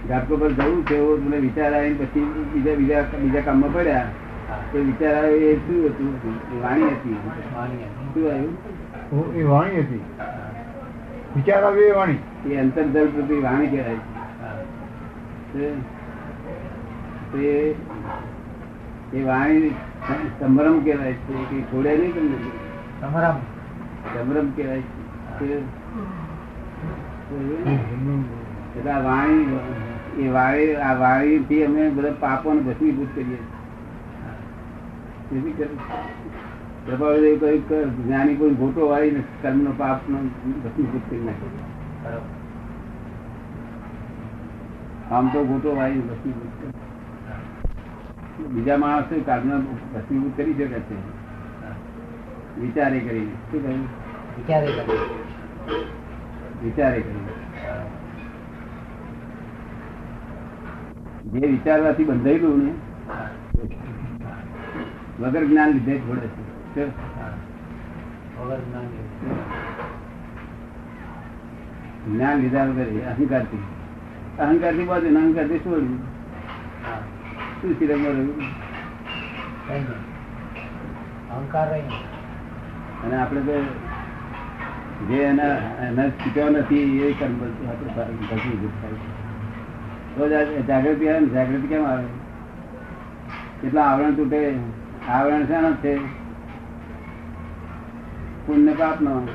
ઘાટકો 0.09 0.37
પર 0.37 0.50
જવું 0.52 0.87
છે 0.87 0.97
એવો 0.97 1.17
મને 1.17 1.37
વિચાર 1.37 1.75
આવીને 1.75 2.05
પછી 2.05 2.25
બીજા 2.55 2.75
બીજા 2.75 3.02
બીજા 3.23 3.40
કામમાં 3.40 3.73
પડ્યા. 3.75 4.11
તો 4.73 4.78
વિચાર 4.78 5.14
આવ્યો 5.14 5.37
એ 5.37 5.57
શું 5.57 5.87
હતું? 5.87 6.12
વાણી 6.62 6.85
હતી. 6.85 7.17
વાણી 7.55 7.85
શું 8.14 8.33
આવ્યું? 8.33 9.35
એ 9.35 9.43
વાણી 9.43 9.81
હતી. 9.81 10.02
વિચાર 11.37 11.64
આવે 11.64 11.81
એ 11.81 11.93
વાણી. 11.93 12.19
એ 12.50 12.57
અંતર્જલ 12.57 13.09
રૂપી 13.17 13.40
વાણી 13.40 13.67
કહેવાય 13.67 13.97
છે. 15.55 15.67
તે 17.33 17.75
એ 19.14 19.25
વાણી 19.25 19.71
સંભ્રમ 20.40 20.81
કહેવાય 20.85 21.12
છે. 21.12 21.45
કે 21.50 21.61
છોડે 21.62 21.97
નહીં 21.97 22.14
તમને? 22.14 22.38
સમરમ 23.00 23.37
સંભ્રમ 24.14 24.50
કહેવાય 24.50 24.81
છે. 24.81 25.59
એટલે 28.78 28.93
વાણી 28.93 29.45
એ 30.19 30.29
વાળી 30.29 30.77
આ 30.77 30.95
વાળી 30.95 31.39
થી 31.39 31.65
અમે 31.65 31.91
બધા 31.91 32.13
પાપો 32.21 32.55
ને 32.55 32.61
ભસ્મીભૂત 32.61 33.09
કરીએ 33.15 33.39
પ્રભાવદેવ 36.87 37.39
કહ્યું 37.41 37.69
કે 37.69 37.85
જ્ઞાની 37.85 38.35
કોઈ 38.35 38.55
ખોટો 38.55 38.89
વાળી 38.89 39.23
કર્મ 39.43 39.59
નો 39.59 39.73
પાપ 39.79 40.09
નો 40.09 40.19
ભસ્મીભૂત 40.65 41.11
કરી 41.11 41.21
નાખે. 41.21 41.47
આમ 45.15 45.29
તો 45.29 45.45
ખોટો 45.45 45.77
વાળી 45.77 46.01
ભસ્મીભૂત 46.01 46.63
કરે. 46.63 46.71
બીજા 48.45 48.77
માણસો 48.77 49.21
કર્મ 49.21 49.61
ભસ્મીભૂત 49.95 50.37
કરી 50.37 50.55
શકે 50.55 50.81
છે. 50.81 50.95
વિચારે 52.61 53.01
કરીને. 53.01 53.33
શું 53.51 53.63
કહ્યું? 53.63 53.83
વિચારે 54.39 54.67
કરીને 54.67 54.99
વિચારે 56.63 57.01
કરીને. 57.01 57.38
જે 61.29 61.47
વિચારવાથી 61.47 62.05
બંધાયેલું 62.05 62.65
ને 62.65 62.73
વગર 65.21 65.45
જ્ઞાન 65.45 65.69
લીધે 65.69 65.99
છોડે 65.99 66.27
છે. 66.27 66.89
જ્ઞાન 72.07 72.37
લીધા. 72.37 72.65
વગર 72.65 72.83
અહંકારથી. 72.83 73.59
અહંકારથી 74.39 74.85
બાજુ 74.85 75.07
અહંકારથી 75.07 75.59
છોડ્યું 75.59 75.99
શું 77.63 77.71
નહીં. 77.71 78.29
અહંકાર 81.31 81.69
અને 83.05 83.17
આપણે 83.17 83.41
તો 83.41 83.65
જે 85.09 85.15
એના 85.15 85.85
એના 85.85 86.09
શીખ્યો 86.09 86.49
નથી 86.49 86.99
એ 86.99 87.13
કર્મ 87.13 87.69
આપણે 87.69 88.15
ભસ્મીભૂત 88.15 88.71
થાય. 88.83 88.93
તો 90.19 90.29
જાગૃતિ 90.63 91.09
આવે 91.09 91.21
ને 91.21 91.27
જાગૃતિ 91.27 91.67
કેમ 91.67 91.85
આવે? 91.87 92.05
કેટલા 93.63 93.83
આવરણ 93.83 94.15
તૂટે 94.15 94.55
આવરણ 95.09 95.45
શેનો 95.45 95.73
છે? 95.73 95.99
પુણ્ય 98.47 98.73
પાપ 98.73 99.01
નો. 99.01 99.29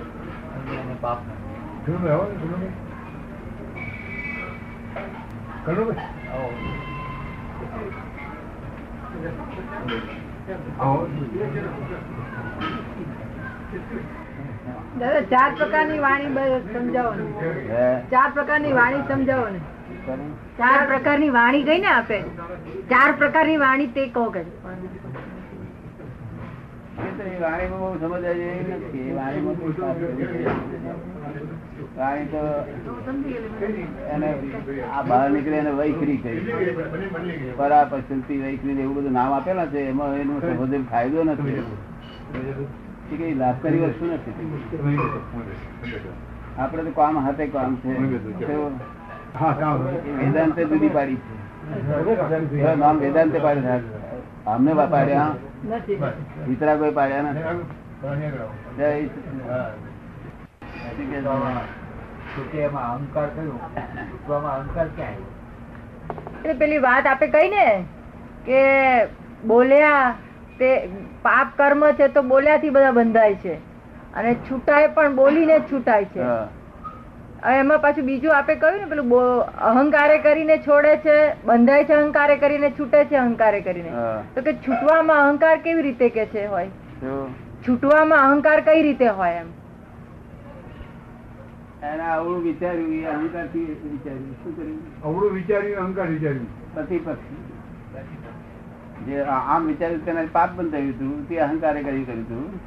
ચાર 15.30 15.56
પ્રકારની 15.56 16.00
વાણી 16.00 16.28
સમજાવો 16.74 17.14
ચાર 18.12 18.32
પ્રકારની 18.34 18.74
વાણી 18.74 19.02
સમજાવો 19.08 19.48
ને. 19.48 19.60
ચાર 20.58 20.80
પ્રકારની 20.88 21.30
વાણી 21.30 21.64
ગઈ 21.64 21.80
ને 21.80 21.88
આપે. 21.88 22.20
ચાર 22.92 23.12
પ્રકારની 23.18 23.58
વાણી 23.58 23.88
તે 23.88 24.06
કહો 24.08 24.26
કે. 24.30 24.42
વાણીમાં 27.42 27.80
બહુ 27.80 27.90
નથી. 28.74 29.06
એવું 29.38 29.58
વાણી 31.98 32.26
તો 32.26 32.42
એને 34.14 34.30
આ 34.84 35.02
બહાર 35.02 35.30
નીકળે 35.32 35.58
એને 35.58 35.72
વૈખરી 35.72 36.18
કહી 36.18 36.40
પરા 37.58 37.84
પસંતી 37.84 38.40
વૈખરી 38.42 38.80
એવું 38.80 38.96
બધું 38.96 39.14
નામ 39.14 39.34
આપેલા 39.34 39.66
છે 39.66 39.82
એમાં 39.90 40.16
એનો 40.16 40.40
સંબોધન 40.40 40.84
ફાયદો 40.92 41.24
નથી. 41.24 41.58
એ 43.12 43.16
કઈ 43.18 43.34
લાભકારી 43.34 43.80
વસ્તુ 43.80 44.06
નથી. 44.06 44.36
આપડે 46.58 46.82
તો 46.84 46.92
કામ 46.92 47.16
હાથે 47.20 47.46
કામ 47.48 47.72
છે. 47.76 47.92
વેદાંતે 49.42 50.66
જુદી 50.66 50.90
પાડી 50.90 51.16
છે. 51.16 52.76
નામ 52.76 52.98
વેદાંતે 52.98 53.40
પાડ્યા. 53.40 53.80
અમને 54.48 54.74
પાડ્યા? 54.74 55.28
નથી. 55.70 56.02
વિતરા 56.48 56.76
કોઈ 56.76 56.92
પાડ્યા 56.92 57.22
નથી? 57.22 57.44
અહંકાર 62.76 63.28
પેલી 66.60 66.78
વાત 66.78 67.08
આપે 67.08 67.28
કઈ 67.28 67.50
ને? 67.50 67.84
કે 68.46 68.60
બોલ્યા 69.46 70.14
તે 70.60 70.90
પાપ 71.22 71.48
કર્મ 71.58 71.92
છે 71.92 72.08
તો 72.08 72.22
બોલ્યાથી 72.22 72.70
બધા 72.70 72.92
બંધાય 72.92 73.36
છે. 73.36 73.54
અને 74.14 74.36
છૂટાય 74.36 74.88
પણ 74.88 75.16
બોલીને 75.16 75.60
છૂટાય 75.60 76.06
છે. 76.06 76.20
એમાં 77.52 77.80
પાછું 77.80 78.06
બીજું 78.06 78.36
આપે 78.38 78.56
કહ્યું 78.56 78.80
ને 78.80 78.86
પેલું 78.86 79.10
અહંકારે 79.42 80.18
કરીને 80.18 80.58
છોડે 80.58 80.98
છે 80.98 81.44
બંધાય 81.46 81.84
છે 81.84 81.94
અહંકારે 81.94 82.36
કરીને 82.38 82.70
છૂટે 82.70 83.06
છે 83.06 83.16
અહંકારે 83.16 83.62
કરીને. 83.62 83.92
તો 84.36 84.42
કે 84.42 84.54
છૂટવામાં 84.54 85.18
અહંકાર 85.28 85.58
કેવી 85.58 85.82
રીતે 85.82 86.10
કે 86.10 86.26
છે 86.26 86.46
હોય? 86.46 86.70
છૂટવામાં 87.68 88.20
અહંકાર 88.30 88.62
કઈ 88.62 88.84
રીતે 88.84 89.08
હોય 89.08 89.32
એમ? 89.32 89.48
એને 91.84 92.04
વિચાર્યું 92.44 93.08
અહંકારથી 93.08 93.66
વિચાર્યું. 93.92 94.32
શું 94.44 94.56
કર્યું? 94.58 95.04
અવળું 95.04 95.32
વિચાર્યું 95.32 95.78
અહંકાર 95.78 96.08
વિચાર્યું. 96.08 96.74
પ્રતિપક્ષ 96.74 97.18
જે 99.06 99.22
આમ 99.22 99.66
વિચાર્યું 99.66 100.06
તેના 100.06 100.22
પાપ 100.32 100.52
બંધાયું 100.52 100.90
હતું 100.90 101.28
તે 101.30 101.40
અહંકારે 101.40 101.84
કરી 101.84 102.04
કર્યું 102.04 102.22
હતું. 102.22 102.60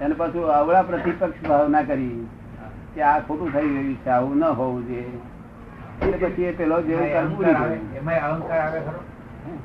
એને 0.00 0.14
પાછું 0.14 0.46
અવળા 0.46 0.82
પ્રતિપક્ષ 0.82 1.48
ભાવના 1.48 1.82
કરી. 1.82 2.26
કે 2.94 3.02
આ 3.02 3.20
ખોટું 3.20 3.52
થઈ 3.52 3.68
ગયું 3.68 3.96
છે 4.04 4.10
આવું 4.10 4.36
ન 4.38 4.42
હોવું 4.42 4.86
જોઈએ. 4.88 5.18
એટલે 6.02 6.16
પછી 6.16 6.44
એ 6.44 6.52
પેલો 6.52 6.80
જે 6.82 6.94
અહંકાર 6.94 7.56
આવે. 7.56 7.78
એમાં 7.98 8.20
અહંકાર 8.28 8.60
આવે 8.60 8.80
ખરો? 8.80 9.00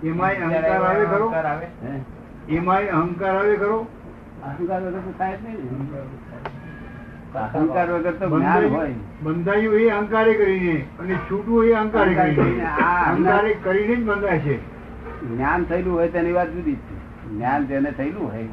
એમાંય 0.03 0.35
અહંકાર 0.39 0.81
આવે 0.89 1.05
ખરો? 1.05 1.25
અહંકાર 1.25 1.45
આવે. 1.45 1.67
હે? 1.83 1.93
એમાંય 2.57 2.89
અહંકાર 2.89 3.35
આવે 3.35 3.55
ખરો? 3.55 3.87
અહંકાર 4.43 4.81
વગર 4.81 4.99
તો 4.99 5.11
થાય 5.17 5.37
જ 5.37 5.41
નહીં 5.43 5.57
અહંકાર 7.35 7.87
વગર 7.91 8.13
તો 8.13 8.25
જ્ઞાન 8.27 8.67
હોય. 8.69 8.93
બંધાયું 9.23 9.23
બંધાયું 9.23 9.79
એ 9.79 9.89
અહંકારે 9.89 10.33
કરીને 10.33 10.85
અને 10.99 11.15
છૂટવું 11.29 11.65
એ 11.65 11.73
અહંકારે 11.73 12.13
કરીને. 12.13 12.63
અહંકારે 13.07 13.51
કરીને 13.53 13.95
જ 13.95 14.03
બંધાય 14.03 14.39
છે. 14.39 14.59
જ્ઞાન 15.23 15.65
થયેલું 15.65 15.93
હોય 15.93 16.07
તેની 16.07 16.31
વાત 16.31 16.49
જુદી 16.49 16.77
છે. 16.85 16.95
જ્ઞાન 17.29 17.67
જેને 17.67 17.91
થયેલું 17.91 18.25
હોય 18.31 18.47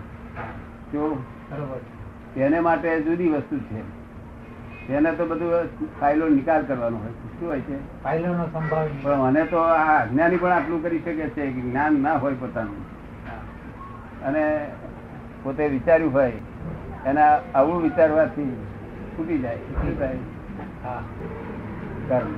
તો 0.92 1.02
તેને 2.34 2.60
માટે 2.60 2.88
જુદી 3.02 3.28
વસ્તુ 3.28 3.56
છે. 3.58 3.80
તેને 4.88 5.12
તો 5.12 5.26
બધું 5.26 5.68
ફાઇલો 6.00 6.28
નિકાલ 6.28 6.62
કરવાનો 6.62 6.96
હોય. 6.96 7.08
શું 7.08 7.48
હોય 7.48 7.60
છે? 7.60 8.02
ફાઇલોનો 8.02 8.46
સંભાવ 8.46 8.88
પણ 9.02 9.16
મને 9.16 9.44
તો 9.44 9.58
આ 9.58 10.02
અજ્ઞાની 10.02 10.36
પણ 10.36 10.52
આટલું 10.52 10.82
કરી 10.82 10.98
શકે 10.98 11.14
છે 11.14 11.46
કે 11.46 11.60
જ્ઞાન 11.60 12.02
ના 12.02 12.12
હોય 12.12 12.34
પોતાનું. 12.34 12.86
અને 14.24 14.66
પોતે 15.42 15.68
વિચાર્યું 15.68 16.12
હોય 16.12 16.32
એના 17.06 17.38
આવું 17.54 17.82
વિચારવાથી 17.82 18.56
છૂટી 19.12 19.38
જાય 19.38 19.56
શું 19.56 19.98
થાય? 19.98 20.16
કર્મ 22.08 22.28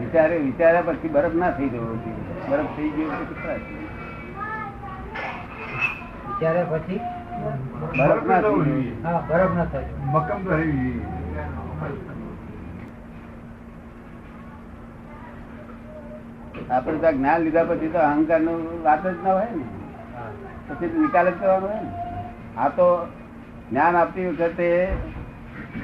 વિચારે 0.00 0.38
વિચાર્યા 0.38 0.82
પછી 0.82 1.08
બરફ 1.08 1.34
ના 1.34 1.50
થઈ 1.50 1.68
જવો 1.68 1.98
બરફ 2.48 2.66
થઈ 2.76 2.88
ગયો 2.88 3.10
પછી 3.10 3.42
ખરાબ. 3.42 3.60
પછી? 6.70 7.00
બરફ 7.96 8.24
ના 8.26 8.40
થઈ 8.40 8.92
હા 9.04 9.20
બરફ 9.28 9.54
ન 9.56 9.64
થયો 9.64 9.84
મક્કમ 10.12 10.44
તો 10.44 10.56
રહેવી 10.56 11.00
આપણે 16.70 16.98
તો 16.98 17.12
જ્ઞાન 17.12 17.42
લીધા 17.42 17.64
પછી 17.64 17.88
તો 17.88 17.98
અહંકારનું 17.98 18.84
વાત 18.84 19.06
જ 19.06 19.14
ના 19.24 19.32
હોય 19.32 19.50
ને. 19.56 19.64
પછી 20.68 20.86
નિકાલ 20.98 21.30
જ 21.30 21.34
કરવાનો 21.40 21.66
હોય 21.66 21.80
ને. 21.80 21.90
આ 22.56 22.68
તો 22.68 23.08
જ્ઞાન 23.70 23.96
આપતી 23.96 24.26
વખતે 24.26 24.88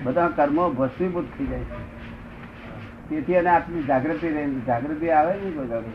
બધા 0.05 0.28
કર્મો 0.28 0.71
ભસ્મીભૂત 0.71 1.25
થઈ 1.38 1.47
જાય 1.47 1.64
છે. 1.64 1.78
તેથી 3.09 3.33
એને 3.33 3.50
આટલી 3.50 3.83
જાગૃતિ 3.83 4.28
રહે 4.28 4.49
જાગૃતિ 4.67 5.11
આવે 5.11 5.33
નહીં 5.33 5.55
કોઈ 5.57 5.69
દાડો. 5.69 5.90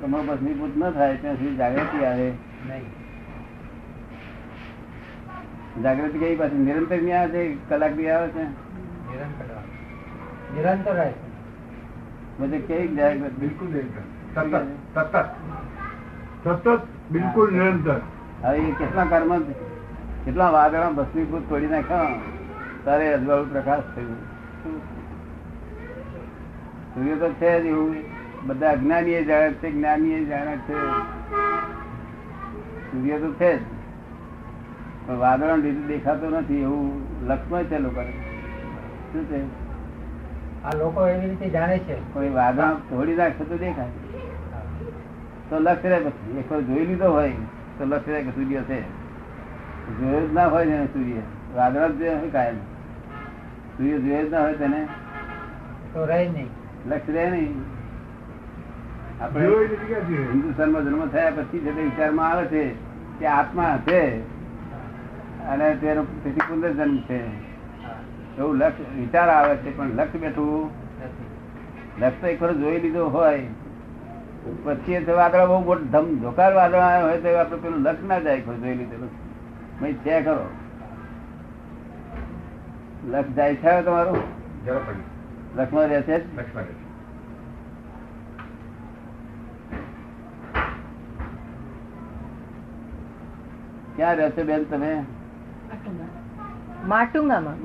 કર્મો 0.00 0.18
ભસ્મીભૂત 0.22 0.76
ન 0.76 0.90
થાય 0.90 1.14
ત્યાં 1.16 1.36
સુધી 1.36 1.56
જાગૃતિ 1.56 2.04
આવે. 2.04 2.32
નહીં. 2.68 2.84
જાગૃતિ 5.82 6.18
કઈ 6.18 6.36
પાછી? 6.36 6.58
નિરંતરની 6.58 7.12
આવે 7.12 7.28
છે? 7.28 7.56
કલાકની 7.68 8.10
આવે 8.10 8.28
છે. 8.28 8.42
નિરંતર. 10.56 11.10
પછી 12.38 12.58
કેવી 12.58 12.96
જાગૃતિ? 12.96 13.46
બિલકુલ 13.46 13.80
સતત 14.34 14.64
સતત. 14.94 15.24
સતત 16.44 16.80
બિલકુલ 17.10 17.52
નિરંતર. 17.52 18.00
હવે 18.42 18.58
એ 18.58 18.70
કેટલા 18.70 19.04
કર્મ 19.04 19.42
કેટલા 20.24 20.50
વાદળા 20.50 20.90
ભસ્મીભૂત 20.90 21.48
તોડી 21.48 21.66
નાખ્યા? 21.66 22.14
તારે 22.84 23.14
અજવાળું 23.14 23.52
પ્રકાશ 23.52 23.80
થયું. 23.80 24.16
સૂર્ય 26.94 27.14
તો 27.14 27.30
છે 27.30 27.62
જ 27.62 27.66
એવું. 27.66 27.96
બધા 28.46 28.70
અજ્ઞાની 28.70 29.10
એ 29.10 29.24
જાણે 29.24 29.52
છે 29.52 29.70
જ્ઞાની 29.70 30.10
એ 30.10 30.24
જાણે 30.24 30.56
છે. 30.56 30.74
સૂર્ય 32.92 33.18
તો 33.18 33.32
છે 33.32 33.58
જ. 33.58 33.79
પણ 35.06 35.14
વાદળા 35.14 35.56
લીધે 35.56 35.80
દેખાતો 35.80 36.30
નથી 36.30 36.62
એવું 36.62 37.02
લક્ષ્મણ 37.26 37.62
છે 37.62 37.78
લોકોને 37.78 38.10
શું 39.12 39.24
છે? 39.24 39.60
આ 40.64 40.76
લોકો 40.78 41.08
એવી 41.08 41.28
રીતે 41.28 41.50
જાણે 41.50 41.78
છે. 41.78 42.14
કોઈ 42.14 42.28
વાદળ 42.28 42.74
થોડી 42.74 43.14
રાખશે 43.14 43.44
તો 43.44 43.58
દેખાય. 43.58 43.86
તો 45.50 45.58
લક્ષ 45.58 45.84
રહે 45.84 46.00
પછી. 46.00 46.38
એક 46.38 46.52
વાર 46.52 46.60
જોઈ 46.60 46.86
લીધો 46.86 47.10
હોય 47.10 47.30
તો 47.78 47.84
લક્ષ 47.84 48.08
રહે 48.08 48.22
કે 48.22 48.30
સૂર્ય 48.30 48.60
છે. 48.60 48.80
જોયો 50.00 50.26
જ 50.26 50.32
ના 50.32 50.46
હોય 50.46 50.64
ને 50.64 50.86
સૂર્ય. 50.86 51.12
વાદળ 51.54 51.88
જ 51.88 51.98
જોયા 51.98 52.18
હોય 52.18 52.30
કાયમ. 52.30 52.56
સૂર્ય 53.76 53.98
જોયો 53.98 54.26
જ 54.26 54.30
ના 54.30 54.40
હોય 54.40 54.54
તેને. 54.54 54.88
તો 55.94 56.04
રહે 56.04 56.28
નહીં. 56.28 56.48
લક્ષ 56.86 57.10
રહે 57.10 57.30
નહીં. 57.30 57.54
આપણે? 59.20 59.46
હિન્દુસ્તાનમાં 60.32 60.84
જન્મ 60.84 61.06
થયા 61.06 61.30
પછી 61.30 61.58
જે 61.58 61.70
વિચારમાં 61.70 62.30
આવે 62.30 62.46
છે 62.46 62.74
કે 63.18 63.26
આત્મા 63.26 63.78
છે 63.86 64.20
અને 65.50 65.66
તેનો 65.76 66.02
પુનર્જન્મ 66.48 66.96
છે. 66.98 67.20
એવું 68.38 68.56
લક્ષ 68.56 68.92
વિચાર 68.96 69.28
આવે 69.28 69.56
છે 69.56 69.76
પણ 69.76 69.96
લક્ષ 69.96 70.20
બેઠું. 70.20 70.70
લક્ષ 72.00 72.20
તો 72.20 72.26
એક 72.26 72.42
વાર 72.42 72.52
જોઈ 72.52 72.80
લીધો 72.80 73.08
હોય. 73.08 73.46
પછી 74.64 75.04
વાદળા 75.08 75.46
બહુ 75.46 75.58
મોટું 75.64 75.90
ધમ 75.90 76.14
ધોકાર 76.16 76.52
વાદળ 76.54 76.78
આવ્યો 76.78 77.08
હોય 77.08 77.20
તો 77.20 77.36
આપણે 77.36 77.58
પેલું 77.58 77.82
લક્ષ 77.82 78.04
ના 78.04 78.18
જાય 78.18 78.40
ખરું 78.40 78.60
જોઈ 78.62 78.74
લીધેલું. 78.74 79.10
ભાઈ 79.80 79.92
છે 80.04 80.22
ખરો 80.22 80.46
લક્ષ 83.08 83.34
જાય 83.36 83.54
છે 83.54 83.82
તમારું? 83.82 84.22
લક્ષ્મણ 85.56 85.80
રહેશે 85.82 86.12
રહે 86.12 86.18
છે 86.18 86.36
લક્ષ્મણ 86.36 86.64
ક્યાં 93.96 94.16
રહેશે 94.16 94.42
બેન 94.42 94.64
તમે? 94.64 94.92
માટુંગામાં. 96.86 97.56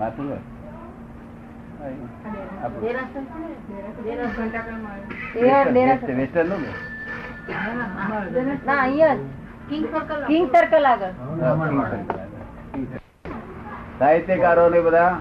આગળ. 10.92 11.12
સાહિત્યકારો 14.00 14.70
ને 14.70 14.80
બધા 14.82 15.12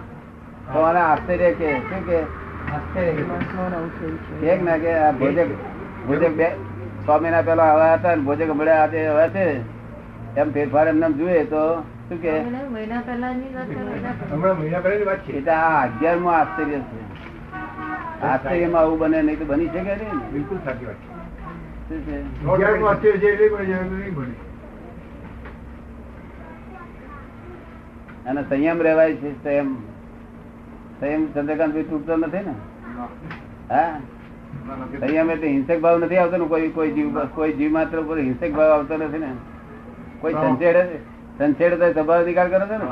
તો 0.72 0.78
આશ્ચર્ય 1.02 1.50
કે 1.60 1.68
શું 1.88 2.02
કે? 2.06 2.18
એક 4.52 4.60
ના 4.62 4.78
કે 4.78 4.92
આ 4.98 5.12
ભોજક 5.12 5.50
ભોજક 6.06 6.32
બે 6.36 6.48
સ્વામી 7.04 7.30
ના 7.30 7.42
પેલા 7.42 7.68
આવ્યા 7.72 7.96
હતા 7.96 8.14
ને 8.16 8.22
ભોજક 8.22 8.50
મળ્યા 8.54 8.82
આજે 8.82 9.00
હવે 9.08 9.26
છે. 9.28 9.46
એમ 10.36 10.48
ફેરફાર 10.52 10.86
એમને 10.88 11.06
એમ 11.06 11.12
જોઈએ 11.12 11.44
તો 11.44 11.62
મહિના 12.10 13.00
પહેલાની 13.00 15.04
વાત 15.04 15.18
છે. 15.18 15.46
અગિયારમું 15.46 16.32
આશ્ચર્ય 16.32 16.78
છે. 16.78 16.98
આશ્ચર્યમાં 18.22 18.80
આવું 18.80 18.98
બને 18.98 19.22
નહીં 19.22 19.38
તો 19.38 19.44
બની 19.44 19.66
શકે 19.66 19.82
ને. 19.82 20.10
બિલકુલ 20.32 20.58
સાચી 20.64 20.86
વાત 20.86 20.94
છે. 20.94 21.08
શું 21.88 22.00
છે? 22.00 22.46
અગિયારમું 22.46 22.88
આશ્ચર્ય 22.88 23.12
છે 23.12 23.26
એટલે 23.26 23.48
કોઈ 23.48 23.66
જરૂર 23.66 23.82
નહીં 23.82 24.16
પડી. 24.16 24.32
અને 28.26 28.42
સંયમ 28.42 28.82
રહેવાય 28.82 29.14
છે 29.14 29.44
સંયમ. 29.44 29.76
સંયમ 31.00 31.32
ચંદ્રકાંત 31.32 31.76
તૂટતો 31.76 32.16
નથી 32.16 32.36
ને? 32.36 32.54
હા? 33.74 34.00
સંયમ 35.00 35.30
એટલે 35.30 35.48
હિંસક 35.48 35.80
ભાવ 35.80 35.98
નથી 35.98 36.16
આવતો 36.16 36.36
ને? 36.36 36.44
કોઈ 36.44 36.68
કોઈ 36.68 36.90
જીવ 36.90 37.24
કોઈ 37.24 37.52
જીવ 37.52 37.72
માત્ર 37.72 38.00
ઉપર 38.00 38.18
હિંસક 38.18 38.50
ભાવ 38.50 38.70
આવતો 38.70 38.96
નથી 38.96 39.18
ને? 39.18 39.28
કોઈ 40.20 40.32
સંચેડે 40.32 41.13
સંચેડે 41.38 41.76
તો 41.76 41.86
સંભાવ 41.92 42.26
નિકાલ 42.26 42.48
કરો 42.48 42.66
છો 42.66 42.76
ને? 42.78 42.88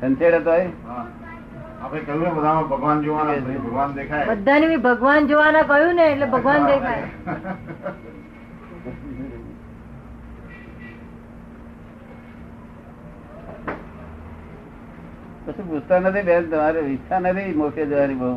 સંછેડ 0.00 0.36
તો 0.44 0.52
આપણે 0.52 2.00
કહ્યું 2.02 2.22
ને 2.22 2.30
બધામાં 2.30 2.68
ભગવાન 2.70 3.02
જોવાના 3.04 3.36
પછી 3.40 3.60
ભગવાન 3.60 3.90
દેખાય. 3.94 4.26
બધાને 4.32 4.78
ભગવાન 4.80 5.28
જોવાના 5.28 5.64
કહ્યું 5.64 5.94
ને 5.96 6.04
એટલે 6.08 6.26
ભગવાન 6.28 6.62
દેખાય. 6.70 7.06
કશું 15.44 15.66
પૂછતા 15.68 16.00
નથી 16.00 16.22
બેન 16.22 16.44
તમારે 16.50 16.80
ઈચ્છા 16.84 17.20
નથી 17.22 17.54
મોકે 17.54 17.82
જવાની 17.86 18.18
બહુ? 18.20 18.30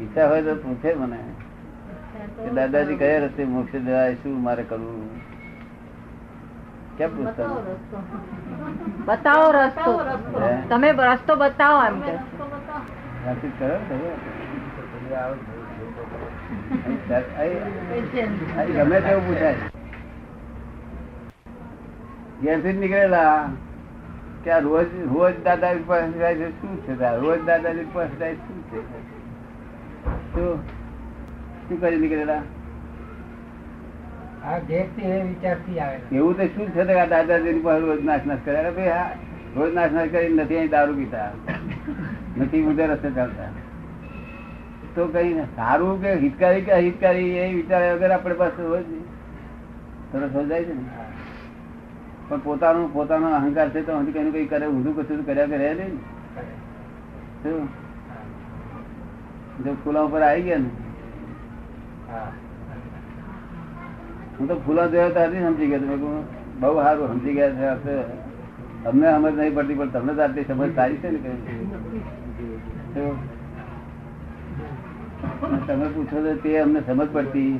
ઈચ્છા 0.00 0.28
હોય 0.28 0.42
તો 0.42 0.54
પૂછે 0.62 0.90
મને. 0.96 1.18
કે 2.36 2.48
દાદાજી 2.56 2.98
કયા 2.98 3.20
રસ્તે 3.24 3.42
મોક્ષે 3.46 3.78
જવાય 3.80 4.16
શું 4.22 4.34
મારે 4.40 4.64
કરવું? 4.64 5.08
કેમ 7.00 7.16
પૂછતા 7.16 7.46
બતાવો 9.04 9.52
રસ્તો. 9.52 9.92
તમે 10.68 10.92
રસ્તો 10.92 11.36
બતાવો 11.36 11.86
એમ 11.86 12.00
કે. 12.00 12.12
વાતચીત 13.24 13.52
કરો 13.58 13.76
ગમે 18.74 19.00
તેવું 19.00 19.26
પૂછાય. 19.28 19.54
ઘેરથી 22.42 22.72
નીકળેલા. 22.72 23.48
કે 24.44 24.50
આ 24.50 24.58
રોજ 24.58 24.86
રોજ 25.14 25.34
દાદા 25.44 25.72
પાસે 25.86 26.12
જાય 26.12 26.34
છે 26.34 26.50
શું 26.50 26.80
છે? 26.86 27.16
રોજ 27.16 27.44
દાદાજી 27.44 27.86
પાસે 27.92 28.16
જાય 28.16 28.34
શું 28.34 28.64
છે? 28.70 28.80
શું 30.32 30.56
શું 31.68 31.80
કરી 31.80 31.96
નીકળેલા 31.96 32.38
આ 32.38 32.38
દેશથી 32.38 32.38
એ 32.38 32.38
વિચારથી 32.38 32.48
આવેલા 34.16 34.29
એવું 36.12 36.36
તો 36.36 36.46
શું 36.46 36.68
છે 36.74 36.84
દાદાજી 36.84 37.60
પાસે 37.60 37.80
રોજ 37.80 38.04
નાશ 38.04 38.20
નાશ 38.26 38.38
કર્યા 38.44 38.70
ભાઈ 38.70 39.10
રોજ 39.56 39.74
નાશ 39.74 39.92
નાશ 39.92 40.08
કરી 40.08 40.34
નથી 40.34 40.56
અહીં 40.56 40.70
દારૂ 40.70 40.94
પીતા. 40.94 41.30
નથી 42.38 42.62
ઉધર 42.62 42.88
રસ્તે 42.88 43.10
ચાલતા. 43.10 43.50
તો 44.94 45.06
કઈ 45.06 45.34
સારું 45.56 46.02
કે 46.02 46.14
હિતકારી 46.14 46.60
કે 46.60 46.74
હિતકારી 46.74 47.30
એ 47.36 47.54
વિચાર 47.54 47.82
વગર 47.94 48.10
આપણે 48.10 48.34
પાસે 48.34 48.62
હોય 48.62 48.82
જ 48.82 48.86
નહીં. 48.88 49.06
સરસ 50.12 50.30
હો 50.34 50.42
જાય 50.44 50.64
છે 50.64 50.74
ને. 50.74 50.84
પણ 52.28 52.38
પોતાનો 52.38 52.88
પોતાનો 52.92 53.26
અહંકાર 53.34 53.68
છે 53.70 53.82
તો 53.82 53.92
હજી 53.98 54.12
કઈ 54.12 54.30
કઈ 54.30 54.46
કરે 54.46 54.66
ઊંધું 54.66 54.96
કશું 54.96 55.26
કર્યા 55.26 55.46
કરે 55.46 55.74
નહીં 55.74 55.98
ને. 57.44 57.66
જો 59.64 59.74
ફૂલા 59.84 60.00
ઉપર 60.00 60.22
આવી 60.22 60.42
ગયા 60.42 60.58
ને 60.58 60.70
હા. 62.12 62.30
હું 64.40 64.48
તો 64.48 64.54
ફૂલા 64.66 64.88
જોયા 64.92 65.10
હતા 65.10 65.26
નથી 65.28 65.46
સમજી 65.46 65.70
ગયા. 65.70 65.86
તમે 65.86 65.96
બહુ 66.60 66.70
સારું, 66.76 67.08
સમજી 67.10 67.34
ગયા 67.38 67.74
છે 67.84 67.94
અમને 68.90 69.06
સમજ 69.08 69.34
નહીં 69.38 69.54
પડતી, 69.56 69.76
પણ 69.80 69.90
તમને 69.94 70.12
તો 70.14 70.22
આટલી 70.26 70.46
સમજ 70.48 70.70
સારી 70.76 70.98
છે 71.02 71.08
ને 71.10 71.18
કઈ 71.24 71.34
તમે 75.66 75.86
પૂછો 75.94 76.18
તો 76.26 76.32
તે 76.44 76.50
અમને 76.62 76.80
સમજ 76.86 77.08
પડતી 77.14 77.52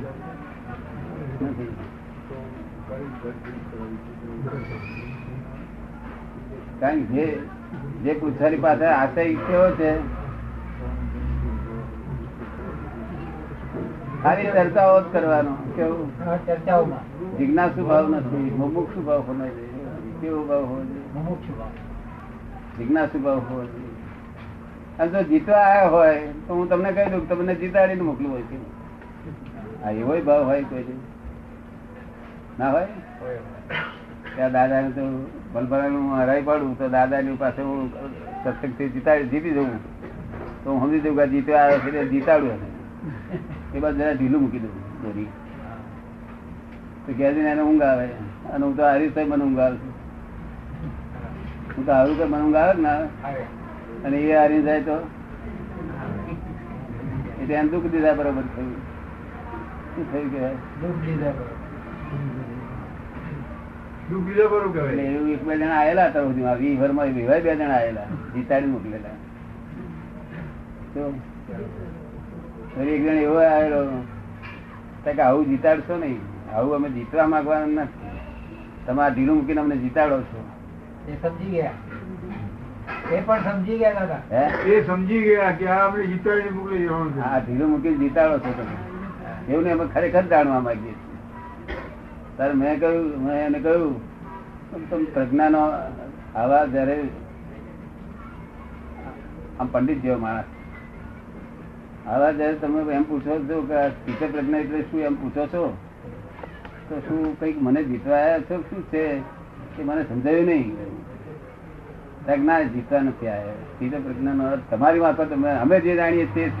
કારણ 6.79 7.03
કે 7.11 7.25
જે 8.03 8.11
પૂછવાની 8.21 8.61
પાસે 8.65 8.85
આશય 8.89 9.23
કેવો 9.45 9.67
છે 9.79 9.91
ખાલી 14.23 14.45
ચર્ચાઓ 14.45 15.01
જ 15.01 15.03
કરવાનો. 15.11 15.53
કેવું? 15.75 16.09
ચર્ચાઓમાં. 16.45 17.37
જિજ્ઞાસુ 17.37 17.85
ભાવ 17.85 18.09
નથી 18.09 18.51
મુમુક્ષુ 18.57 19.01
ભાવ 19.01 19.19
હોવો 19.19 19.33
જોઈએ 19.33 19.67
કેવો 20.21 20.43
ભાવ 20.43 20.65
હોવો 20.65 20.81
જોઈએ? 20.81 21.07
મુમુક્ષુ 21.13 21.53
ભાવ. 21.59 21.69
જિજ્ઞાસુ 22.77 23.19
ભાવ 23.19 23.39
હોવો 23.39 23.61
જોઈએ. 23.61 23.93
અને 24.99 25.11
જો 25.11 25.23
જીતવા 25.23 25.57
આવ્યા 25.57 25.87
હોય 25.87 26.19
તો 26.47 26.53
હું 26.53 26.69
તમને 26.69 26.91
કહી 26.91 27.05
દઉં 27.05 27.29
તમને 27.29 27.55
જીતાડીને 27.55 28.01
મોકલું 28.01 28.31
હોય 28.31 28.41
છે. 28.41 28.57
આ 29.85 29.91
એવો 29.91 30.21
ભાવ 30.25 30.45
હોય 30.45 30.63
કોઈ 30.63 30.85
ના 32.59 32.71
હોય? 32.71 32.87
ત્યાં 34.35 34.51
દાદાને 34.51 34.89
તો 34.89 35.29
બલભરાનું 35.53 36.01
હું 36.01 36.19
હરાઈ 36.19 36.41
પાડું 36.41 36.77
તો 36.77 36.89
દાદાની 36.89 37.35
પાસે 37.35 37.61
હું 37.61 37.89
સત્સંગથી 38.43 38.89
જીતાડી 38.89 39.23
જીતી 39.23 39.49
જવું 39.49 39.79
તો 40.63 40.71
હું 40.71 40.81
સમજી 40.81 40.99
જઉં 40.99 41.15
કે 41.15 41.27
જીતવા 41.27 41.59
આવ્યો 41.59 41.79
છે 41.79 42.05
જીતાડું 42.09 42.59
એ 43.75 43.79
બાદ 43.79 43.97
જરા 43.97 44.11
ઢીલું 44.11 44.41
મૂકી 44.41 44.59
દઉં 44.59 44.69
દોરી. 45.03 45.27
તો 47.05 47.13
કહેજે 47.13 47.39
એને 47.39 47.61
ઊંઘ 47.61 47.81
આવે. 47.81 48.05
અને 48.53 48.65
હું 48.65 48.77
તો 48.77 48.83
હારી 48.83 48.99
રીતે 48.99 49.23
મને 49.23 49.43
ઊંઘ 49.43 49.59
આવે. 49.59 49.77
છે. 49.77 49.89
હું 51.75 51.85
તો 51.85 51.91
હારું 51.91 52.17
કે 52.17 52.25
મને 52.25 52.41
ઊંઘ 52.41 52.55
આવે 52.55 52.73
કે 52.73 52.81
ના 52.81 52.89
આવે? 52.89 53.43
અને 54.05 54.17
એ 54.17 54.35
હારી 54.35 54.61
જાય 54.61 54.81
તો? 54.81 54.97
એટલે 57.41 57.53
એમ 57.55 57.67
દુઃખ 57.67 57.83
દીધા 57.83 58.13
બરોબર 58.13 58.41
થયું. 58.41 58.75
શું 59.95 60.11
થયું 60.11 60.31
કહેવાય 60.31 60.55
દુઃખ 60.81 60.99
દીધા 61.05 61.31
કરો. 61.31 61.45
દુઃખ 64.09 64.25
બીજા 64.25 64.47
બરું 64.47 64.69
એટલે 64.69 64.81
કહેવાય 64.81 65.09
એવું 65.15 65.29
એક 65.29 65.43
બે 65.43 65.55
જણા 65.55 65.79
આયેલા 65.79 66.09
હતા 66.09 66.23
સુધીમાં 66.23 66.57
વી 66.57 66.75
ભરમાં 66.75 67.07
વિવાહ 67.07 67.39
બે 67.39 67.55
જણા 67.55 67.73
આયેલા 67.75 68.07
જીતાડી 68.35 68.67
મોકલેલા. 68.67 69.17
એક 72.79 73.05
જણ 73.05 73.13
એવો 73.13 73.35
આવેલો. 73.35 74.03
કે 75.03 75.21
આવું 75.21 75.45
જીતાડશો 75.45 75.97
નહીં. 75.97 76.19
આવું 76.55 76.75
અમે 76.75 76.89
જીતવા 76.89 77.27
માંગવાના 77.27 77.65
નથી. 77.65 78.19
તમે 78.85 79.03
આ 79.03 79.07
ઢીલું 79.07 79.35
મૂકીને 79.35 79.61
અમને 79.61 79.77
જીતાડો 79.77 80.21
છો. 80.21 80.49
એ 81.09 81.11
સમજી 81.21 81.45
ગયા. 81.45 81.71
એ 83.11 83.21
પણ 83.21 83.43
સમજી 83.43 83.77
ગયા 83.77 83.93
દાદા. 83.93 84.37
એ 84.65 84.87
સમજી 84.87 85.21
ગયા 85.21 85.51
કે 85.51 85.67
આ 85.67 85.87
આપણે 85.87 86.07
જીતાડીને 86.07 86.49
મોકલી 86.49 86.85
જવાનું 86.85 87.15
છે. 87.15 87.19
આ 87.19 87.39
ઢીલું 87.39 87.69
મૂકીને 87.69 87.97
જીતાડો 87.97 88.39
છો 88.39 88.53
તમે. 88.57 89.51
એવું 89.51 89.63
નહીં 89.63 89.73
અમે 89.73 89.85
ખરેખર 89.93 90.21
જાણવા 90.21 90.59
માંગીએ 90.59 90.91
છીએ. 90.91 91.75
ત્યારે 92.37 92.53
મેં 92.53 92.79
કહ્યું 92.79 93.23
મેં 93.23 93.45
એને 93.45 93.59
કહ્યું 93.59 94.11
તમે 94.89 95.03
પ્રજ્ઞાનો 95.03 95.71
આવા 96.35 96.65
જયારે 96.65 97.03
આમ 99.59 99.67
પંડિત 99.67 100.01
જેવો 100.01 100.17
માણસ 100.17 100.43
આવા 102.07 102.31
જયારે 102.31 102.53
તમે 102.53 102.93
એમ 102.93 103.03
પૂછો 103.03 103.39
છો 103.49 103.61
કે 103.61 103.89
સ્થિત 103.89 104.31
પ્રજ્ઞા 104.31 104.57
એટલે 104.57 104.81
શું 104.81 104.99
એમ 104.99 105.15
પૂછો 105.15 105.45
છો 105.45 105.77
તો 106.89 106.99
શું 106.99 107.39
કંઈક 107.39 107.61
મને 107.61 107.83
જીતવા 107.83 108.17
આવ્યા 108.17 108.39
છો? 108.39 108.61
શું 108.61 108.83
છે? 108.83 109.17
એ 109.17 109.83
મને 109.83 110.03
સમજાયું 110.03 110.45
નહીં. 110.45 110.75
પ્રજ્ઞા 112.25 112.61
જીતવા 112.61 112.99
નથી 112.99 113.27
આવ્યા. 113.27 113.53
સ્થિત 113.53 113.91
પ્રજ્ઞાનો 113.91 114.51
અર્થ 114.51 114.61
તમારી 114.71 114.99
મારફત 114.99 115.29
તમે 115.29 115.51
અમે 115.51 115.79
જે 115.79 115.95
જાણીએ 115.95 116.25
છીએ 116.25 116.51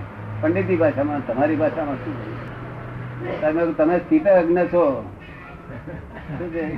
પંડિતની 0.41 0.75
ભાષામાં 0.75 1.27
તમારી 1.27 1.55
ભાષામાં 1.55 1.95
શું 1.95 2.13
છે? 2.21 3.41
તમે 3.41 3.73
તમે 3.73 3.97
સ્થિત 3.97 4.27
અજ્ઞ 4.27 4.57
છો. 4.57 5.09
શું 6.37 6.53
છે? 6.53 6.77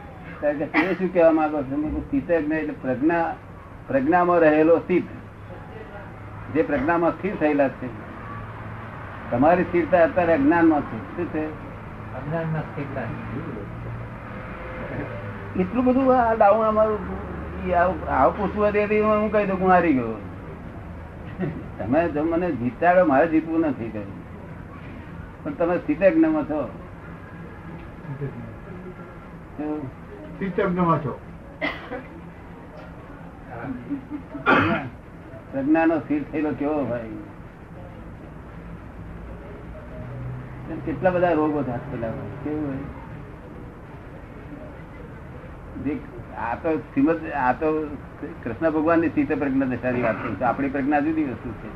કારણ 0.40 0.58
કે 0.58 0.66
તે 0.74 0.94
શું 0.98 1.10
કહેવા 1.14 1.32
માંગો 1.38 1.58
છો? 1.62 1.76
મેં 1.76 1.90
કીધું 1.90 2.04
સ્થિત 2.06 2.30
એટલે 2.30 2.74
પ્રજ્ઞા 2.82 3.26
પ્રજ્ઞામાં 3.88 4.38
રહેલો 4.44 4.76
સ્થિત 4.84 5.06
જે 6.54 6.60
પ્રજ્ઞામાં 6.62 7.12
સ્થિર 7.16 7.34
થયેલા 7.40 7.68
છે. 7.80 7.88
તમારી 9.30 9.66
સ્થિરતા 9.68 10.02
અત્યારે 10.06 10.32
અજ્ઞાનમાં 10.38 10.82
છે. 10.88 10.98
શું 11.16 11.26
છે? 11.34 11.44
અજ્ઞાનમાં 12.18 12.64
સ્થિરતા. 12.70 13.08
એટલું 15.60 15.84
બધું 15.84 16.08
આ 16.16 16.34
ડાઉન 16.34 16.66
અમારું 16.66 17.00
આવું 18.16 18.34
પૂછવું 18.36 18.66
હતી 18.68 19.00
હું 19.00 19.30
કહી 19.32 19.46
દઉં 19.46 19.58
હું 19.60 19.70
હારી 19.74 19.94
ગયો. 19.94 20.18
તમે 21.78 22.00
જો 22.14 22.20
મને 22.24 22.48
જીતાડો 22.60 23.02
મારે 23.12 23.26
જીતવું 23.28 23.60
નથી 23.68 23.90
કહ્યું 23.94 24.18
પણ 25.42 25.54
તમે 25.60 25.74
સ્થિત 25.78 26.00
જ્ઞમાં 26.16 26.44
છો. 26.50 26.60
શું? 30.40 30.50
છો 31.04 31.20
પ્રજ્ઞા 35.52 35.86
નો 35.86 35.98
સ્થિર 35.98 36.22
થયેલો 36.32 36.50
કેવો 36.50 36.84
ભાઈ? 36.84 37.18
કેટલા 40.84 41.10
બધા 41.10 41.32
રોગો 41.32 41.62
થાય 41.62 41.78
પેલા 41.78 42.10
કેવું 42.10 42.66
હોય 42.68 42.78
આ 46.38 46.54
તો 46.54 46.78
શ્રીમદ, 46.78 47.30
આ 47.30 47.52
તો 47.52 47.96
કૃષ્ણ 48.44 48.70
ભગવાનની 48.70 49.08
સીતે 49.08 49.34
પ્રજ્ઞા 49.34 49.66
દશાની 49.66 50.02
વાત 50.02 50.16
છે. 50.16 50.44
આપણી 50.44 50.68
પ્રજ્ઞા 50.68 51.00
જુદી 51.00 51.24
વસ્તુ 51.24 51.50
છે. 51.50 51.70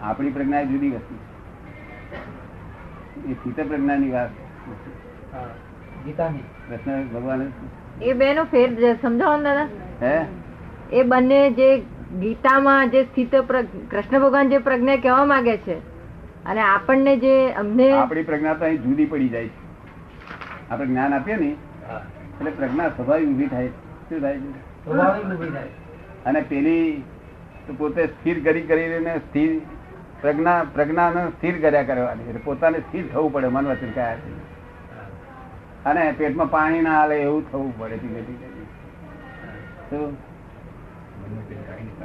આપણી 0.00 0.30
પ્રજ્ઞા 0.30 0.62
જુદી 0.62 0.90
વસ્તુ 0.90 1.14
એ 3.30 3.32
સીતે 3.34 3.62
પ્રજ્ઞાની 3.62 4.10
વાત. 4.10 4.30
ગીતાની. 6.04 6.44
કૃષ્ણ 6.68 7.06
ભગવાન 7.14 7.48
એ 8.02 8.12
બેનો 8.12 8.44
ફેર 8.44 8.68
સમજાવો 9.02 9.36
ને 9.36 9.42
દાદા. 9.42 9.66
હે? 10.02 10.24
એ 10.92 11.02
બંને 11.02 11.50
જે 11.50 11.68
ગીતામાં 12.20 12.90
જે 12.90 13.02
સ્થિત 13.04 13.34
કૃષ્ણ 13.90 14.20
ભગવાન 14.20 14.48
જે 14.48 14.58
પ્રજ્ઞા 14.58 14.96
કહેવા 14.96 15.24
માંગે 15.24 15.56
છે 15.56 15.76
અને 16.44 16.60
આપણને 16.60 17.16
જે 17.16 17.34
અમને 17.52 17.90
આપણી 17.92 18.22
પ્રજ્ઞા 18.22 18.54
તો 18.54 18.64
અહીં 18.64 18.82
જુદી 18.82 19.04
પડી 19.04 19.28
જાય 19.28 19.48
છે. 19.48 20.70
આપણે 20.70 20.86
જ્ઞાન 20.86 21.14
આપીએ 21.14 21.36
ને 21.36 21.50
એટલે 21.50 22.50
પ્રજ્ઞા 22.50 22.88
સ્વાભાવિક 22.88 23.28
ઊભી 23.28 23.46
થાય. 23.46 23.68
શું 23.68 24.20
થાય 24.20 24.38
છે? 24.38 24.50
સ્વાભાવિક 24.84 25.26
ઊભી 25.26 25.48
થાય. 25.48 25.68
અને 26.26 26.40
પેલી 26.40 27.02
તો 27.66 27.74
પોતે 27.74 28.06
સ્થિર 28.06 28.44
કરી 28.44 28.62
કરીને 28.62 29.18
સ્થિર 29.18 29.60
પ્રજ્ઞા 30.20 30.64
પ્રજ્ઞાને 30.74 31.28
સ્થિર 31.28 31.60
કર્યા 31.60 31.82
કરવાની. 31.82 32.22
એટલે 32.22 32.40
પોતાને 32.44 32.78
સ્થિર 32.78 33.04
થવું 33.12 33.32
પડે 33.32 33.48
મન 33.48 33.66
વચન 33.66 33.90
કયા 33.90 34.16
છે? 34.16 34.51
અને 35.86 36.02
પેટમાં 36.18 36.50
પાણી 36.50 36.82
ના 36.86 36.96
હાલે 36.98 37.16
એવું 37.22 37.42
થવું 37.50 37.70
પડે 37.78 37.96
ધીમે 38.02 38.20
ધીમે. 38.26 38.46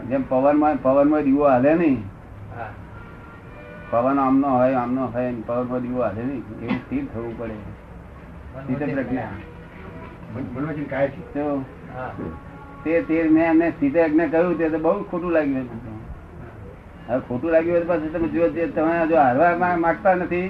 જેમ 0.10 0.24
પવનમાં 0.30 0.76
પવનમાં 0.86 1.24
દીવો 1.28 1.46
હાલે 1.50 1.72
નહીં. 1.82 2.00
પવન 3.92 4.18
આમનો 4.20 4.48
હોય 4.60 4.76
આમનો 4.84 5.04
હોય 5.16 5.32
પવનમાં 5.48 5.82
દીવો 5.82 6.02
હાલે 6.08 6.22
નહીં. 6.30 6.44
એવું 6.62 6.80
સ્થિર 6.86 7.06
થવું 7.14 7.34
પડે. 7.40 7.58
પ્રજ્ઞા. 8.96 9.34
તે 12.84 12.94
તે 13.08 13.16
મેં 13.36 13.46
એમને 13.52 13.68
સીધે 13.80 14.02
કહ્યું 14.32 14.58
તે 14.58 14.66
તો 14.70 14.80
બહુ 14.80 14.92
ખોટું 15.12 15.32
લાગ્યું 15.32 15.62
એમને 15.62 15.94
હવે 17.08 17.20
ખોટું 17.28 17.50
લાગ્યું 17.52 17.76
હોય 17.78 17.88
પાછું 17.92 18.10
તમે 18.14 18.28
જો 18.34 18.44
તમે 18.76 18.94
જો 19.12 19.18
હારવા 19.22 19.74
માંગતા 19.86 20.16
નથી 20.16 20.50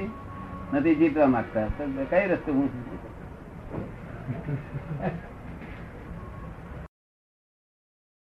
નથી 0.74 0.96
જીતવા 1.02 1.30
માંગતા. 1.36 1.68
કઈ 2.12 2.26
રસ્તે 2.32 2.52
હું 2.52 2.68
Mm-hmm. 4.30 4.56